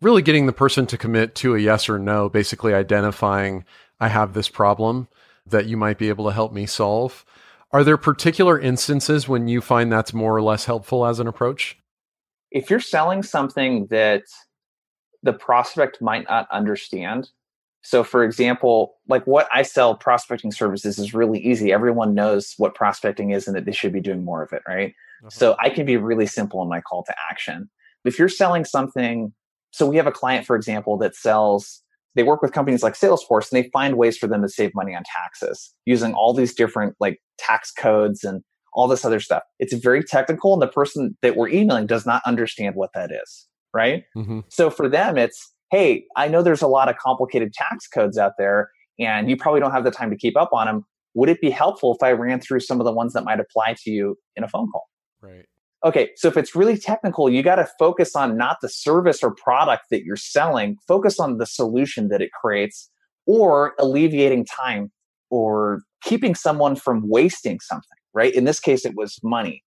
really 0.00 0.22
getting 0.22 0.46
the 0.46 0.52
person 0.52 0.86
to 0.86 0.98
commit 0.98 1.34
to 1.36 1.54
a 1.54 1.58
yes 1.58 1.88
or 1.88 1.98
no, 1.98 2.28
basically 2.28 2.74
identifying, 2.74 3.64
I 4.00 4.08
have 4.08 4.32
this 4.32 4.48
problem 4.48 5.08
that 5.46 5.66
you 5.66 5.76
might 5.76 5.98
be 5.98 6.08
able 6.08 6.24
to 6.26 6.32
help 6.32 6.52
me 6.52 6.66
solve. 6.66 7.24
Are 7.72 7.84
there 7.84 7.96
particular 7.96 8.58
instances 8.58 9.28
when 9.28 9.46
you 9.46 9.60
find 9.60 9.92
that's 9.92 10.12
more 10.12 10.34
or 10.34 10.42
less 10.42 10.64
helpful 10.64 11.06
as 11.06 11.20
an 11.20 11.28
approach? 11.28 11.78
If 12.50 12.68
you're 12.68 12.80
selling 12.80 13.22
something 13.22 13.86
that 13.90 14.24
the 15.22 15.32
prospect 15.32 16.00
might 16.00 16.28
not 16.28 16.48
understand, 16.50 17.28
so, 17.82 18.04
for 18.04 18.24
example, 18.24 18.94
like 19.08 19.26
what 19.26 19.48
I 19.52 19.62
sell 19.62 19.94
prospecting 19.94 20.52
services 20.52 20.98
is 20.98 21.14
really 21.14 21.38
easy. 21.38 21.72
Everyone 21.72 22.14
knows 22.14 22.54
what 22.58 22.74
prospecting 22.74 23.30
is 23.30 23.46
and 23.46 23.56
that 23.56 23.64
they 23.64 23.72
should 23.72 23.92
be 23.92 24.00
doing 24.00 24.24
more 24.24 24.42
of 24.42 24.52
it, 24.52 24.62
right? 24.68 24.90
Uh-huh. 25.22 25.30
So, 25.30 25.56
I 25.58 25.70
can 25.70 25.86
be 25.86 25.96
really 25.96 26.26
simple 26.26 26.62
in 26.62 26.68
my 26.68 26.80
call 26.80 27.04
to 27.04 27.14
action. 27.30 27.70
If 28.04 28.18
you're 28.18 28.28
selling 28.28 28.64
something, 28.64 29.32
so 29.70 29.88
we 29.88 29.96
have 29.96 30.06
a 30.06 30.12
client, 30.12 30.46
for 30.46 30.56
example, 30.56 30.98
that 30.98 31.14
sells, 31.14 31.82
they 32.14 32.22
work 32.22 32.42
with 32.42 32.52
companies 32.52 32.82
like 32.82 32.94
Salesforce 32.94 33.52
and 33.52 33.62
they 33.62 33.70
find 33.70 33.96
ways 33.96 34.18
for 34.18 34.26
them 34.26 34.42
to 34.42 34.48
save 34.48 34.72
money 34.74 34.94
on 34.94 35.02
taxes 35.04 35.72
using 35.86 36.12
all 36.12 36.34
these 36.34 36.54
different 36.54 36.96
like 37.00 37.20
tax 37.38 37.70
codes 37.70 38.24
and 38.24 38.42
all 38.72 38.88
this 38.88 39.04
other 39.04 39.20
stuff. 39.20 39.42
It's 39.58 39.74
very 39.74 40.02
technical, 40.04 40.52
and 40.52 40.62
the 40.62 40.68
person 40.68 41.16
that 41.22 41.36
we're 41.36 41.48
emailing 41.48 41.86
does 41.86 42.06
not 42.06 42.22
understand 42.26 42.74
what 42.74 42.90
that 42.94 43.10
is, 43.10 43.46
right? 43.72 44.04
Mm-hmm. 44.16 44.40
So, 44.48 44.70
for 44.70 44.88
them, 44.88 45.16
it's 45.16 45.52
hey, 45.70 46.04
I 46.16 46.28
know 46.28 46.42
there's 46.42 46.62
a 46.62 46.68
lot 46.68 46.88
of 46.88 46.96
complicated 46.96 47.52
tax 47.52 47.86
codes 47.86 48.18
out 48.18 48.32
there 48.38 48.70
and 48.98 49.30
you 49.30 49.36
probably 49.36 49.60
don't 49.60 49.72
have 49.72 49.84
the 49.84 49.90
time 49.90 50.10
to 50.10 50.16
keep 50.16 50.36
up 50.36 50.50
on 50.52 50.66
them. 50.66 50.84
Would 51.14 51.28
it 51.28 51.40
be 51.40 51.50
helpful 51.50 51.94
if 51.94 52.02
I 52.02 52.12
ran 52.12 52.40
through 52.40 52.60
some 52.60 52.80
of 52.80 52.84
the 52.84 52.92
ones 52.92 53.12
that 53.14 53.24
might 53.24 53.40
apply 53.40 53.76
to 53.84 53.90
you 53.90 54.16
in 54.36 54.44
a 54.44 54.48
phone 54.48 54.70
call? 54.70 54.88
Right. 55.20 55.46
Okay, 55.84 56.10
so 56.14 56.28
if 56.28 56.36
it's 56.36 56.54
really 56.54 56.76
technical, 56.76 57.30
you 57.30 57.42
got 57.42 57.56
to 57.56 57.66
focus 57.78 58.14
on 58.14 58.36
not 58.36 58.58
the 58.60 58.68
service 58.68 59.22
or 59.22 59.34
product 59.34 59.84
that 59.90 60.04
you're 60.04 60.16
selling, 60.16 60.76
focus 60.86 61.18
on 61.18 61.38
the 61.38 61.46
solution 61.46 62.08
that 62.08 62.20
it 62.20 62.30
creates 62.32 62.90
or 63.26 63.74
alleviating 63.78 64.44
time 64.44 64.92
or 65.30 65.80
keeping 66.02 66.34
someone 66.34 66.76
from 66.76 67.08
wasting 67.08 67.60
something, 67.60 67.98
right? 68.12 68.34
In 68.34 68.44
this 68.44 68.60
case, 68.60 68.84
it 68.84 68.94
was 68.94 69.18
money. 69.22 69.62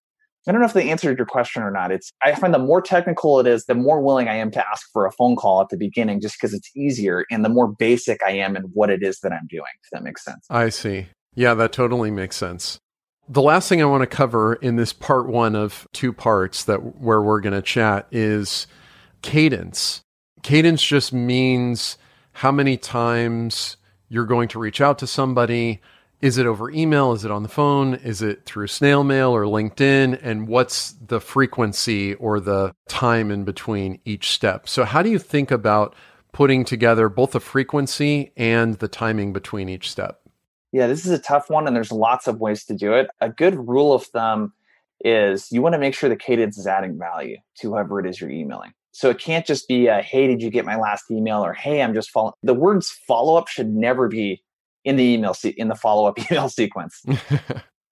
I 0.47 0.51
don't 0.51 0.61
know 0.61 0.67
if 0.67 0.73
they 0.73 0.89
answered 0.89 1.17
your 1.17 1.27
question 1.27 1.61
or 1.61 1.71
not. 1.71 1.91
It's 1.91 2.11
I 2.23 2.33
find 2.33 2.53
the 2.53 2.59
more 2.59 2.81
technical 2.81 3.39
it 3.39 3.47
is, 3.47 3.65
the 3.65 3.75
more 3.75 4.01
willing 4.01 4.27
I 4.27 4.35
am 4.35 4.49
to 4.51 4.67
ask 4.67 4.87
for 4.91 5.05
a 5.05 5.11
phone 5.11 5.35
call 5.35 5.61
at 5.61 5.69
the 5.69 5.77
beginning 5.77 6.19
just 6.19 6.35
because 6.39 6.53
it's 6.53 6.69
easier 6.75 7.25
and 7.29 7.45
the 7.45 7.49
more 7.49 7.67
basic 7.67 8.21
I 8.25 8.31
am 8.31 8.55
in 8.55 8.63
what 8.73 8.89
it 8.89 9.03
is 9.03 9.19
that 9.19 9.31
I'm 9.31 9.47
doing. 9.49 9.63
If 9.83 9.89
that 9.91 10.03
makes 10.03 10.23
sense. 10.23 10.45
I 10.49 10.69
see. 10.69 11.07
Yeah, 11.35 11.53
that 11.53 11.71
totally 11.71 12.11
makes 12.11 12.35
sense. 12.35 12.79
The 13.29 13.41
last 13.41 13.69
thing 13.69 13.81
I 13.81 13.85
want 13.85 14.01
to 14.01 14.07
cover 14.07 14.55
in 14.55 14.75
this 14.75 14.93
part 14.93 15.27
one 15.27 15.55
of 15.55 15.87
two 15.93 16.11
parts 16.11 16.65
that 16.65 16.99
where 16.99 17.21
we're 17.21 17.39
going 17.39 17.53
to 17.53 17.61
chat 17.61 18.07
is 18.11 18.67
cadence. 19.21 20.01
Cadence 20.41 20.83
just 20.83 21.13
means 21.13 21.97
how 22.33 22.51
many 22.51 22.77
times 22.77 23.77
you're 24.09 24.25
going 24.25 24.47
to 24.49 24.59
reach 24.59 24.81
out 24.81 24.97
to 24.99 25.07
somebody. 25.07 25.81
Is 26.21 26.37
it 26.37 26.45
over 26.45 26.69
email? 26.69 27.13
Is 27.13 27.25
it 27.25 27.31
on 27.31 27.41
the 27.41 27.49
phone? 27.49 27.95
Is 27.95 28.21
it 28.21 28.45
through 28.45 28.67
snail 28.67 29.03
mail 29.03 29.31
or 29.31 29.45
LinkedIn? 29.45 30.19
And 30.21 30.47
what's 30.47 30.91
the 30.93 31.19
frequency 31.19 32.13
or 32.13 32.39
the 32.39 32.75
time 32.87 33.31
in 33.31 33.43
between 33.43 33.99
each 34.05 34.29
step? 34.29 34.69
So, 34.69 34.85
how 34.85 35.01
do 35.01 35.09
you 35.09 35.17
think 35.17 35.49
about 35.49 35.95
putting 36.31 36.63
together 36.63 37.09
both 37.09 37.31
the 37.31 37.39
frequency 37.39 38.31
and 38.37 38.75
the 38.75 38.87
timing 38.87 39.33
between 39.33 39.67
each 39.67 39.89
step? 39.89 40.21
Yeah, 40.71 40.87
this 40.87 41.05
is 41.05 41.11
a 41.11 41.19
tough 41.19 41.49
one, 41.49 41.67
and 41.67 41.75
there's 41.75 41.91
lots 41.91 42.27
of 42.27 42.39
ways 42.39 42.63
to 42.65 42.75
do 42.75 42.93
it. 42.93 43.09
A 43.19 43.29
good 43.29 43.67
rule 43.67 43.91
of 43.91 44.03
thumb 44.03 44.53
is 45.03 45.51
you 45.51 45.61
want 45.61 45.73
to 45.73 45.79
make 45.79 45.95
sure 45.95 46.07
the 46.07 46.15
cadence 46.15 46.57
is 46.57 46.67
adding 46.67 46.97
value 46.99 47.37
to 47.57 47.71
whoever 47.71 47.99
it 47.99 48.05
is 48.05 48.21
you're 48.21 48.29
emailing. 48.29 48.71
So 48.91 49.09
it 49.09 49.19
can't 49.19 49.45
just 49.45 49.67
be 49.67 49.87
a, 49.87 50.01
hey, 50.01 50.27
did 50.27 50.41
you 50.41 50.51
get 50.51 50.65
my 50.65 50.75
last 50.75 51.09
email? 51.09 51.43
Or 51.43 51.53
hey, 51.53 51.81
I'm 51.81 51.93
just 51.93 52.11
following. 52.11 52.33
The 52.43 52.53
words 52.53 52.91
follow 53.07 53.35
up 53.37 53.47
should 53.47 53.69
never 53.69 54.07
be 54.07 54.43
in 54.83 54.95
the 54.95 55.03
email 55.03 55.33
se- 55.33 55.55
in 55.57 55.67
the 55.67 55.75
follow 55.75 56.07
up 56.07 56.17
email 56.31 56.49
sequence. 56.49 57.03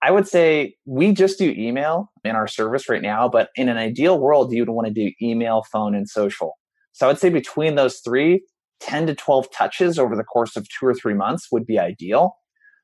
I 0.02 0.12
would 0.12 0.28
say 0.28 0.76
we 0.86 1.12
just 1.12 1.38
do 1.38 1.54
email 1.58 2.12
in 2.24 2.36
our 2.36 2.48
service 2.48 2.88
right 2.88 3.02
now, 3.02 3.28
but 3.28 3.50
in 3.56 3.68
an 3.68 3.78
ideal 3.78 4.20
world, 4.20 4.52
you'd 4.54 4.70
want 4.70 4.88
to 4.88 4.94
do 4.94 5.12
email, 5.22 5.64
phone, 5.72 5.94
and 5.94 6.08
social. 6.08 6.58
So 6.94 7.06
I 7.06 7.10
would 7.10 7.20
say 7.20 7.30
between 7.30 7.76
those 7.76 8.00
three, 8.00 8.44
10 8.80 9.08
to 9.08 9.16
12 9.16 9.52
touches 9.52 10.00
over 10.00 10.16
the 10.16 10.24
course 10.24 10.56
of 10.56 10.68
two 10.70 10.86
or 10.86 10.94
three 10.94 11.14
months 11.14 11.48
would 11.52 11.66
be 11.66 11.78
ideal. 11.78 12.36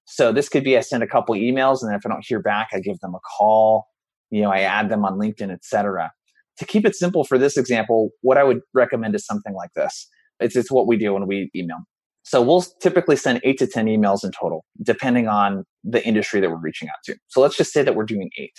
So 0.05 0.31
this 0.31 0.49
could 0.49 0.63
be 0.63 0.77
I 0.77 0.81
send 0.81 1.03
a 1.03 1.07
couple 1.07 1.35
emails 1.35 1.81
and 1.81 1.89
then 1.89 1.97
if 1.97 2.05
I 2.05 2.09
don't 2.09 2.23
hear 2.25 2.41
back, 2.41 2.69
I 2.73 2.79
give 2.79 2.99
them 2.99 3.15
a 3.15 3.19
call, 3.37 3.87
you 4.29 4.41
know, 4.41 4.51
I 4.51 4.59
add 4.59 4.89
them 4.89 5.05
on 5.05 5.17
LinkedIn, 5.17 5.51
etc. 5.51 6.11
To 6.57 6.65
keep 6.65 6.85
it 6.85 6.95
simple 6.95 7.23
for 7.23 7.37
this 7.37 7.57
example, 7.57 8.09
what 8.21 8.37
I 8.37 8.43
would 8.43 8.59
recommend 8.73 9.15
is 9.15 9.25
something 9.25 9.53
like 9.53 9.71
this. 9.75 10.07
It's 10.39 10.55
it's 10.55 10.71
what 10.71 10.85
we 10.85 10.97
do 10.97 11.13
when 11.13 11.27
we 11.27 11.49
email. 11.55 11.77
So 12.25 12.41
we'll 12.41 12.63
typically 12.81 13.15
send 13.15 13.39
eight 13.43 13.59
to 13.59 13.67
10 13.67 13.85
emails 13.85 14.23
in 14.23 14.31
total, 14.31 14.65
depending 14.81 15.27
on 15.27 15.63
the 15.83 16.03
industry 16.05 16.41
that 16.41 16.49
we're 16.49 16.57
reaching 16.57 16.89
out 16.89 16.95
to. 17.05 17.15
So 17.27 17.39
let's 17.39 17.55
just 17.55 17.71
say 17.71 17.83
that 17.83 17.95
we're 17.95 18.03
doing 18.03 18.31
eight. 18.39 18.57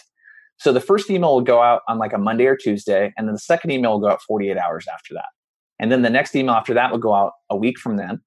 So 0.59 0.73
the 0.73 0.81
first 0.81 1.11
email 1.11 1.35
will 1.35 1.43
go 1.43 1.61
out 1.61 1.83
on 1.89 1.99
like 1.99 2.13
a 2.13 2.19
Monday 2.19 2.47
or 2.47 2.57
Tuesday, 2.57 3.13
and 3.19 3.27
then 3.27 3.35
the 3.35 3.41
second 3.41 3.73
email 3.73 3.93
will 3.93 4.01
go 4.01 4.09
out 4.09 4.21
48 4.23 4.57
hours 4.57 4.87
after 4.93 5.15
that. 5.15 5.27
And 5.81 5.91
then 5.91 6.03
the 6.03 6.11
next 6.11 6.35
email 6.37 6.55
after 6.55 6.75
that 6.75 6.93
will 6.93 6.99
go 6.99 7.13
out 7.13 7.33
a 7.51 7.57
week 7.57 7.77
from 7.79 7.97
then, 7.97 8.21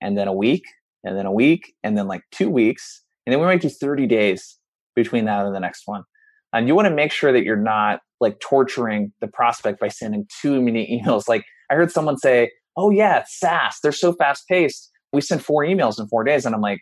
and 0.00 0.16
then 0.16 0.28
a 0.28 0.32
week, 0.32 0.64
and 1.02 1.18
then 1.18 1.26
a 1.26 1.32
week, 1.32 1.74
and 1.82 1.98
then 1.98 2.06
like 2.06 2.22
two 2.30 2.48
weeks, 2.48 3.02
and 3.26 3.32
then 3.32 3.40
we 3.40 3.46
might 3.46 3.60
do 3.60 3.68
30 3.68 4.06
days 4.06 4.58
between 4.94 5.24
that 5.24 5.44
and 5.44 5.54
the 5.54 5.60
next 5.60 5.82
one. 5.86 6.04
And 6.52 6.68
you 6.68 6.76
want 6.76 6.86
to 6.86 6.94
make 6.94 7.12
sure 7.12 7.32
that 7.32 7.42
you're 7.42 7.56
not 7.56 7.98
like 8.20 8.38
torturing 8.38 9.12
the 9.20 9.28
prospect 9.28 9.80
by 9.80 9.88
sending 9.88 10.26
too 10.40 10.62
many 10.62 11.02
emails. 11.04 11.28
Like 11.28 11.44
I 11.68 11.74
heard 11.74 11.90
someone 11.90 12.16
say, 12.16 12.52
"Oh 12.78 12.90
yeah, 12.90 13.18
it's 13.20 13.38
SaaS. 13.38 13.78
They're 13.82 13.92
so 13.92 14.12
fast 14.14 14.48
paced. 14.48 14.90
We 15.12 15.20
send 15.20 15.44
four 15.44 15.64
emails 15.64 16.00
in 16.00 16.08
four 16.08 16.24
days," 16.24 16.46
and 16.46 16.54
I'm 16.54 16.62
like, 16.62 16.80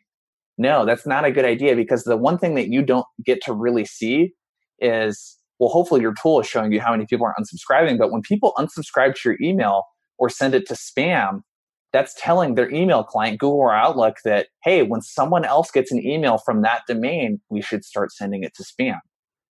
"No, 0.58 0.84
that's 0.84 1.06
not 1.06 1.24
a 1.24 1.32
good 1.32 1.44
idea 1.44 1.74
because 1.74 2.04
the 2.04 2.16
one 2.16 2.38
thing 2.38 2.54
that 2.54 2.68
you 2.68 2.82
don't 2.82 3.06
get 3.24 3.42
to 3.44 3.52
really 3.52 3.84
see 3.84 4.34
is." 4.78 5.38
Well, 5.58 5.70
hopefully 5.70 6.02
your 6.02 6.14
tool 6.20 6.38
is 6.40 6.46
showing 6.46 6.70
you 6.70 6.80
how 6.82 6.90
many 6.90 7.06
people 7.06 7.26
are 7.26 7.34
unsubscribing. 7.40 7.98
But 7.98 8.12
when 8.12 8.20
people 8.20 8.52
unsubscribe 8.58 9.14
to 9.14 9.30
your 9.30 9.38
email 9.40 9.84
or 10.18 10.28
send 10.28 10.54
it 10.54 10.68
to 10.68 10.74
spam, 10.74 11.40
that's 11.94 12.14
telling 12.18 12.56
their 12.56 12.70
email 12.70 13.02
client, 13.02 13.38
Google 13.38 13.58
or 13.58 13.74
Outlook, 13.74 14.16
that, 14.24 14.48
hey, 14.64 14.82
when 14.82 15.00
someone 15.00 15.46
else 15.46 15.70
gets 15.70 15.90
an 15.90 16.04
email 16.04 16.36
from 16.36 16.60
that 16.60 16.82
domain, 16.86 17.40
we 17.48 17.62
should 17.62 17.86
start 17.86 18.12
sending 18.12 18.42
it 18.42 18.52
to 18.56 18.64
spam. 18.64 18.98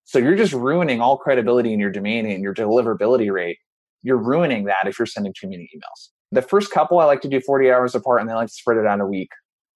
So 0.03 0.19
you're 0.19 0.36
just 0.36 0.53
ruining 0.53 1.01
all 1.01 1.17
credibility 1.17 1.73
in 1.73 1.79
your 1.79 1.89
domain 1.89 2.27
and 2.27 2.43
your 2.43 2.53
deliverability 2.53 3.31
rate. 3.31 3.58
You're 4.03 4.21
ruining 4.21 4.65
that 4.65 4.86
if 4.86 4.99
you're 4.99 5.08
sending 5.08 5.34
too 5.39 5.49
many 5.49 5.67
emails. 5.75 6.10
The 6.36 6.41
first 6.41 6.69
couple 6.69 7.00
I 7.00 7.06
like 7.06 7.21
to 7.21 7.30
do 7.30 7.39
40 7.39 7.71
hours 7.71 7.95
apart 7.95 8.19
and 8.19 8.30
then 8.30 8.36
I 8.36 8.39
like 8.41 8.50
to 8.50 8.54
spread 8.54 8.78
it 8.78 8.86
out 8.86 9.00
a 9.00 9.06
week 9.06 9.30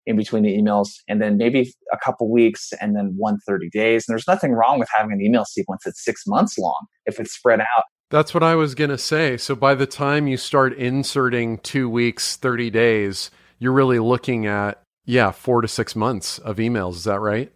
in 0.08 0.16
between 0.16 0.42
the 0.42 0.58
emails 0.58 0.90
and 1.08 1.22
then 1.22 1.38
maybe 1.38 1.72
a 1.94 1.98
couple 1.98 2.32
weeks 2.32 2.74
and 2.82 2.96
then 2.96 3.14
one 3.16 3.38
30 3.46 3.70
days. 3.70 4.06
And 4.08 4.14
there's 4.14 4.28
nothing 4.28 4.54
wrong 4.54 4.80
with 4.80 4.90
having 4.96 5.12
an 5.12 5.22
email 5.22 5.46
sequence 5.46 5.84
that's 5.86 6.04
six 6.04 6.26
months 6.26 6.58
long 6.58 6.88
if 7.06 7.20
it's 7.20 7.32
spread 7.32 7.60
out. 7.60 7.84
That's 8.10 8.34
what 8.34 8.42
I 8.42 8.56
was 8.56 8.74
going 8.74 8.90
to 8.90 8.98
say. 8.98 9.38
So 9.38 9.54
by 9.54 9.76
the 9.76 9.86
time 9.86 10.28
you 10.28 10.38
start 10.38 10.74
inserting 10.74 11.60
two 11.60 11.90
weeks, 11.90 12.38
30 12.38 12.72
days, 12.72 13.30
you're 13.60 13.74
really 13.74 14.00
looking 14.00 14.48
at, 14.48 14.82
yeah, 15.06 15.32
four 15.32 15.62
to 15.62 15.68
six 15.68 15.96
months 15.96 16.40
of 16.40 16.58
emails. 16.58 16.96
Is 16.96 17.04
that 17.04 17.20
right? 17.20 17.52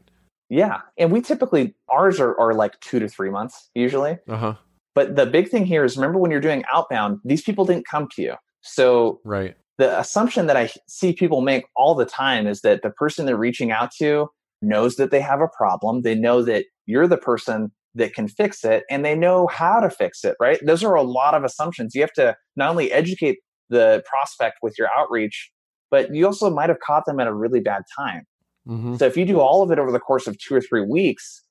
Yeah. 0.50 0.82
And 0.98 1.12
we 1.12 1.22
typically, 1.22 1.74
ours 1.90 2.20
are, 2.20 2.38
are 2.40 2.54
like 2.54 2.80
two 2.82 3.00
to 3.00 3.08
three 3.08 3.32
months 3.32 3.70
usually. 3.74 4.20
Uh 4.30 4.38
huh. 4.38 4.56
But 4.94 5.16
the 5.16 5.26
big 5.26 5.50
thing 5.50 5.66
here 5.66 5.86
is 5.86 5.96
remember 5.96 6.20
when 6.20 6.30
you're 6.30 6.42
doing 6.42 6.64
outbound, 6.72 7.20
these 7.24 7.42
people 7.42 7.66
didn't 7.66 7.88
come 7.88 8.08
to 8.16 8.22
you. 8.22 8.36
So 8.62 9.20
right. 9.24 9.56
the 9.78 10.00
assumption 10.00 10.48
that 10.48 10.58
I 10.58 10.70
see 10.88 11.14
people 11.14 11.42
make 11.42 11.66
all 11.76 11.96
the 11.96 12.06
time 12.06 12.48
is 12.48 12.62
that 12.62 12.82
the 12.82 12.92
person 12.92 13.26
they're 13.26 13.38
reaching 13.38 13.72
out 13.72 13.92
to 14.00 14.28
knows 14.62 14.96
that 14.96 15.12
they 15.12 15.22
have 15.22 15.42
a 15.42 15.48
problem. 15.58 16.04
They 16.04 16.16
know 16.16 16.44
that 16.44 16.66
you're 16.86 17.08
the 17.08 17.18
person 17.18 17.72
that 17.96 18.14
can 18.14 18.28
fix 18.28 18.64
it 18.64 18.84
and 18.90 19.04
they 19.04 19.16
know 19.16 19.48
how 19.48 19.80
to 19.80 19.90
fix 19.90 20.24
it, 20.24 20.36
right? 20.40 20.60
Those 20.66 20.84
are 20.84 20.96
a 20.96 21.04
lot 21.04 21.34
of 21.34 21.44
assumptions. 21.44 21.94
You 21.94 22.02
have 22.02 22.14
to 22.14 22.36
not 22.56 22.70
only 22.70 22.92
educate 22.92 23.40
the 23.70 24.04
prospect 24.06 24.58
with 24.62 24.76
your 24.78 24.88
outreach, 24.96 25.52
but 25.90 26.14
you 26.14 26.26
also 26.26 26.50
might 26.50 26.70
have 26.70 26.80
caught 26.80 27.06
them 27.06 27.20
at 27.20 27.28
a 27.28 27.34
really 27.34 27.60
bad 27.60 27.84
time. 27.98 28.24
Mm-hmm. 28.68 28.96
So 28.96 29.06
if 29.06 29.18
you 29.18 29.26
do 29.26 29.40
all 29.40 29.62
of 29.62 29.72
it 29.72 29.80
over 29.80 29.92
the 29.92 30.00
course 30.00 30.28
of 30.28 30.38
two 30.38 30.56
or 30.56 30.62
three 30.62 30.86
weeks, 30.86 31.44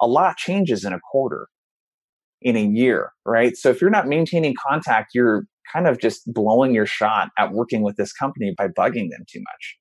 a 0.00 0.06
lot 0.06 0.36
changes 0.36 0.84
in 0.84 0.92
a 0.92 1.00
quarter, 1.00 1.48
in 2.42 2.56
a 2.56 2.64
year, 2.64 3.12
right? 3.24 3.56
So 3.56 3.70
if 3.70 3.80
you're 3.80 3.90
not 3.90 4.06
maintaining 4.06 4.54
contact, 4.68 5.10
you're 5.14 5.46
kind 5.72 5.86
of 5.86 5.98
just 6.00 6.32
blowing 6.32 6.74
your 6.74 6.86
shot 6.86 7.30
at 7.38 7.52
working 7.52 7.82
with 7.82 7.96
this 7.96 8.12
company 8.12 8.54
by 8.56 8.68
bugging 8.68 9.10
them 9.10 9.24
too 9.26 9.40
much 9.40 9.78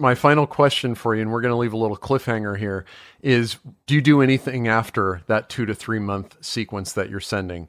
my 0.00 0.14
final 0.14 0.46
question 0.46 0.94
for 0.94 1.14
you, 1.14 1.20
and 1.20 1.30
we're 1.30 1.42
going 1.42 1.52
to 1.52 1.56
leave 1.56 1.74
a 1.74 1.76
little 1.76 1.96
cliffhanger 1.96 2.58
here, 2.58 2.84
is 3.22 3.58
do 3.86 3.94
you 3.94 4.00
do 4.00 4.22
anything 4.22 4.66
after 4.66 5.22
that 5.26 5.48
two 5.48 5.66
to 5.66 5.74
three 5.74 5.98
month 5.98 6.36
sequence 6.40 6.92
that 6.94 7.10
you're 7.10 7.20
sending? 7.20 7.68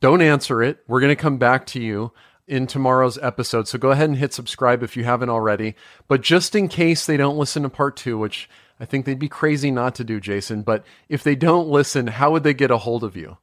Don't 0.00 0.22
answer 0.22 0.62
it. 0.62 0.78
We're 0.88 1.00
going 1.00 1.14
to 1.14 1.22
come 1.22 1.38
back 1.38 1.66
to 1.66 1.80
you 1.80 2.12
in 2.48 2.66
tomorrow's 2.66 3.18
episode. 3.18 3.68
So 3.68 3.78
go 3.78 3.90
ahead 3.90 4.08
and 4.08 4.18
hit 4.18 4.32
subscribe 4.32 4.82
if 4.82 4.96
you 4.96 5.04
haven't 5.04 5.28
already. 5.28 5.76
But 6.08 6.22
just 6.22 6.56
in 6.56 6.68
case 6.68 7.06
they 7.06 7.16
don't 7.16 7.38
listen 7.38 7.62
to 7.62 7.68
part 7.68 7.96
two, 7.96 8.18
which 8.18 8.48
I 8.80 8.84
think 8.84 9.04
they'd 9.04 9.18
be 9.18 9.28
crazy 9.28 9.70
not 9.70 9.94
to 9.96 10.04
do, 10.04 10.20
Jason, 10.20 10.62
but 10.62 10.84
if 11.08 11.22
they 11.22 11.36
don't 11.36 11.68
listen, 11.68 12.08
how 12.08 12.32
would 12.32 12.42
they 12.42 12.54
get 12.54 12.70
a 12.70 12.78
hold 12.78 13.04
of 13.04 13.16
you? 13.16 13.36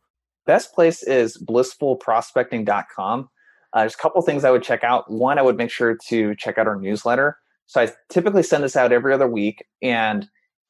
Best 0.49 0.73
place 0.73 1.03
is 1.03 1.38
blissfulprospecting.com. 1.47 3.29
Uh, 3.71 3.79
there's 3.81 3.93
a 3.93 3.97
couple 3.97 4.19
things 4.23 4.43
I 4.43 4.49
would 4.49 4.63
check 4.63 4.83
out. 4.83 5.03
One, 5.07 5.38
I 5.38 5.43
would 5.43 5.57
make 5.57 5.69
sure 5.69 5.95
to 6.07 6.33
check 6.38 6.57
out 6.57 6.65
our 6.65 6.75
newsletter. 6.75 7.38
So 7.67 7.81
I 7.81 7.91
typically 8.12 8.41
send 8.41 8.63
this 8.63 8.75
out 8.75 8.91
every 8.91 9.13
other 9.13 9.27
week 9.27 9.63
and 9.83 10.27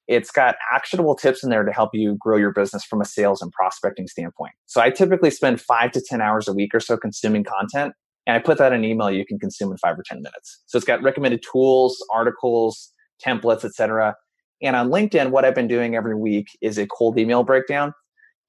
it's 0.09 0.31
got 0.31 0.57
actionable 0.69 1.15
tips 1.15 1.45
in 1.45 1.49
there 1.49 1.63
to 1.63 1.71
help 1.71 1.91
you 1.93 2.17
grow 2.19 2.35
your 2.35 2.51
business 2.51 2.83
from 2.83 2.99
a 2.99 3.05
sales 3.05 3.41
and 3.41 3.53
prospecting 3.53 4.07
standpoint. 4.07 4.51
So 4.65 4.81
I 4.81 4.89
typically 4.89 5.31
spend 5.31 5.61
five 5.61 5.93
to 5.93 6.01
10 6.05 6.19
hours 6.19 6.49
a 6.49 6.53
week 6.53 6.75
or 6.75 6.81
so 6.81 6.97
consuming 6.97 7.45
content. 7.45 7.93
And 8.27 8.35
I 8.35 8.39
put 8.39 8.57
that 8.57 8.73
in 8.73 8.83
email 8.83 9.09
you 9.09 9.25
can 9.25 9.39
consume 9.39 9.71
in 9.71 9.77
five 9.77 9.97
or 9.97 10.03
10 10.05 10.17
minutes. 10.17 10.61
So 10.65 10.77
it's 10.77 10.85
got 10.85 11.01
recommended 11.01 11.41
tools, 11.49 12.05
articles, 12.13 12.91
templates, 13.25 13.63
etc. 13.63 14.17
And 14.61 14.75
on 14.75 14.89
LinkedIn, 14.89 15.31
what 15.31 15.45
I've 15.45 15.55
been 15.55 15.69
doing 15.69 15.95
every 15.95 16.17
week 16.17 16.47
is 16.61 16.77
a 16.77 16.85
cold 16.85 17.17
email 17.17 17.45
breakdown. 17.45 17.93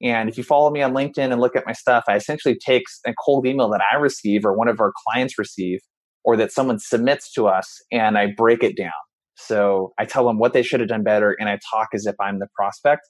And 0.03 0.29
if 0.29 0.37
you 0.37 0.43
follow 0.43 0.71
me 0.71 0.81
on 0.81 0.93
LinkedIn 0.93 1.31
and 1.31 1.39
look 1.39 1.55
at 1.55 1.65
my 1.65 1.73
stuff, 1.73 2.05
I 2.07 2.15
essentially 2.15 2.57
take 2.57 2.83
a 3.05 3.13
cold 3.23 3.45
email 3.45 3.69
that 3.69 3.81
I 3.91 3.97
receive 3.97 4.45
or 4.45 4.53
one 4.53 4.67
of 4.67 4.79
our 4.79 4.91
clients 5.05 5.37
receive 5.37 5.79
or 6.23 6.35
that 6.37 6.51
someone 6.51 6.79
submits 6.79 7.31
to 7.33 7.47
us 7.47 7.81
and 7.91 8.17
I 8.17 8.27
break 8.35 8.63
it 8.63 8.75
down. 8.75 8.91
So 9.35 9.93
I 9.97 10.05
tell 10.05 10.25
them 10.25 10.37
what 10.37 10.53
they 10.53 10.63
should 10.63 10.79
have 10.79 10.89
done 10.89 11.03
better 11.03 11.35
and 11.39 11.49
I 11.49 11.59
talk 11.71 11.89
as 11.93 12.05
if 12.05 12.15
I'm 12.19 12.39
the 12.39 12.47
prospect. 12.55 13.01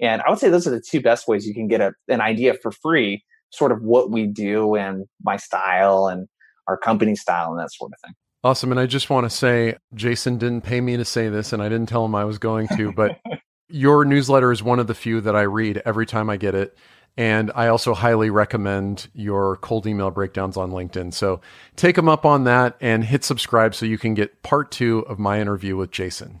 And 0.00 0.22
I 0.22 0.30
would 0.30 0.38
say 0.38 0.48
those 0.48 0.66
are 0.66 0.70
the 0.70 0.82
two 0.86 1.00
best 1.00 1.28
ways 1.28 1.46
you 1.46 1.54
can 1.54 1.68
get 1.68 1.80
a, 1.80 1.92
an 2.08 2.20
idea 2.20 2.54
for 2.54 2.70
free, 2.70 3.22
sort 3.50 3.72
of 3.72 3.82
what 3.82 4.10
we 4.10 4.26
do 4.26 4.76
and 4.76 5.04
my 5.22 5.36
style 5.36 6.06
and 6.06 6.26
our 6.68 6.78
company 6.78 7.14
style 7.16 7.50
and 7.50 7.60
that 7.60 7.70
sort 7.72 7.92
of 7.92 8.00
thing. 8.06 8.14
Awesome. 8.42 8.70
And 8.70 8.80
I 8.80 8.86
just 8.86 9.10
want 9.10 9.26
to 9.26 9.30
say, 9.30 9.76
Jason 9.94 10.38
didn't 10.38 10.62
pay 10.62 10.80
me 10.80 10.96
to 10.96 11.04
say 11.04 11.28
this, 11.28 11.52
and 11.52 11.62
I 11.62 11.68
didn't 11.68 11.90
tell 11.90 12.06
him 12.06 12.14
I 12.14 12.24
was 12.24 12.38
going 12.38 12.68
to, 12.68 12.90
but 12.92 13.18
your 13.70 14.04
newsletter 14.04 14.52
is 14.52 14.62
one 14.62 14.78
of 14.78 14.86
the 14.86 14.94
few 14.94 15.20
that 15.20 15.36
I 15.36 15.42
read 15.42 15.82
every 15.84 16.06
time 16.06 16.30
I 16.30 16.36
get 16.36 16.54
it. 16.54 16.76
And 17.16 17.50
I 17.54 17.68
also 17.68 17.92
highly 17.92 18.30
recommend 18.30 19.08
your 19.14 19.56
cold 19.56 19.86
email 19.86 20.10
breakdowns 20.10 20.56
on 20.56 20.70
LinkedIn. 20.70 21.12
So 21.12 21.40
take 21.76 21.96
them 21.96 22.08
up 22.08 22.24
on 22.24 22.44
that 22.44 22.76
and 22.80 23.04
hit 23.04 23.24
subscribe 23.24 23.74
so 23.74 23.84
you 23.84 23.98
can 23.98 24.14
get 24.14 24.42
part 24.42 24.70
two 24.70 25.00
of 25.00 25.18
my 25.18 25.40
interview 25.40 25.76
with 25.76 25.90
Jason. 25.90 26.40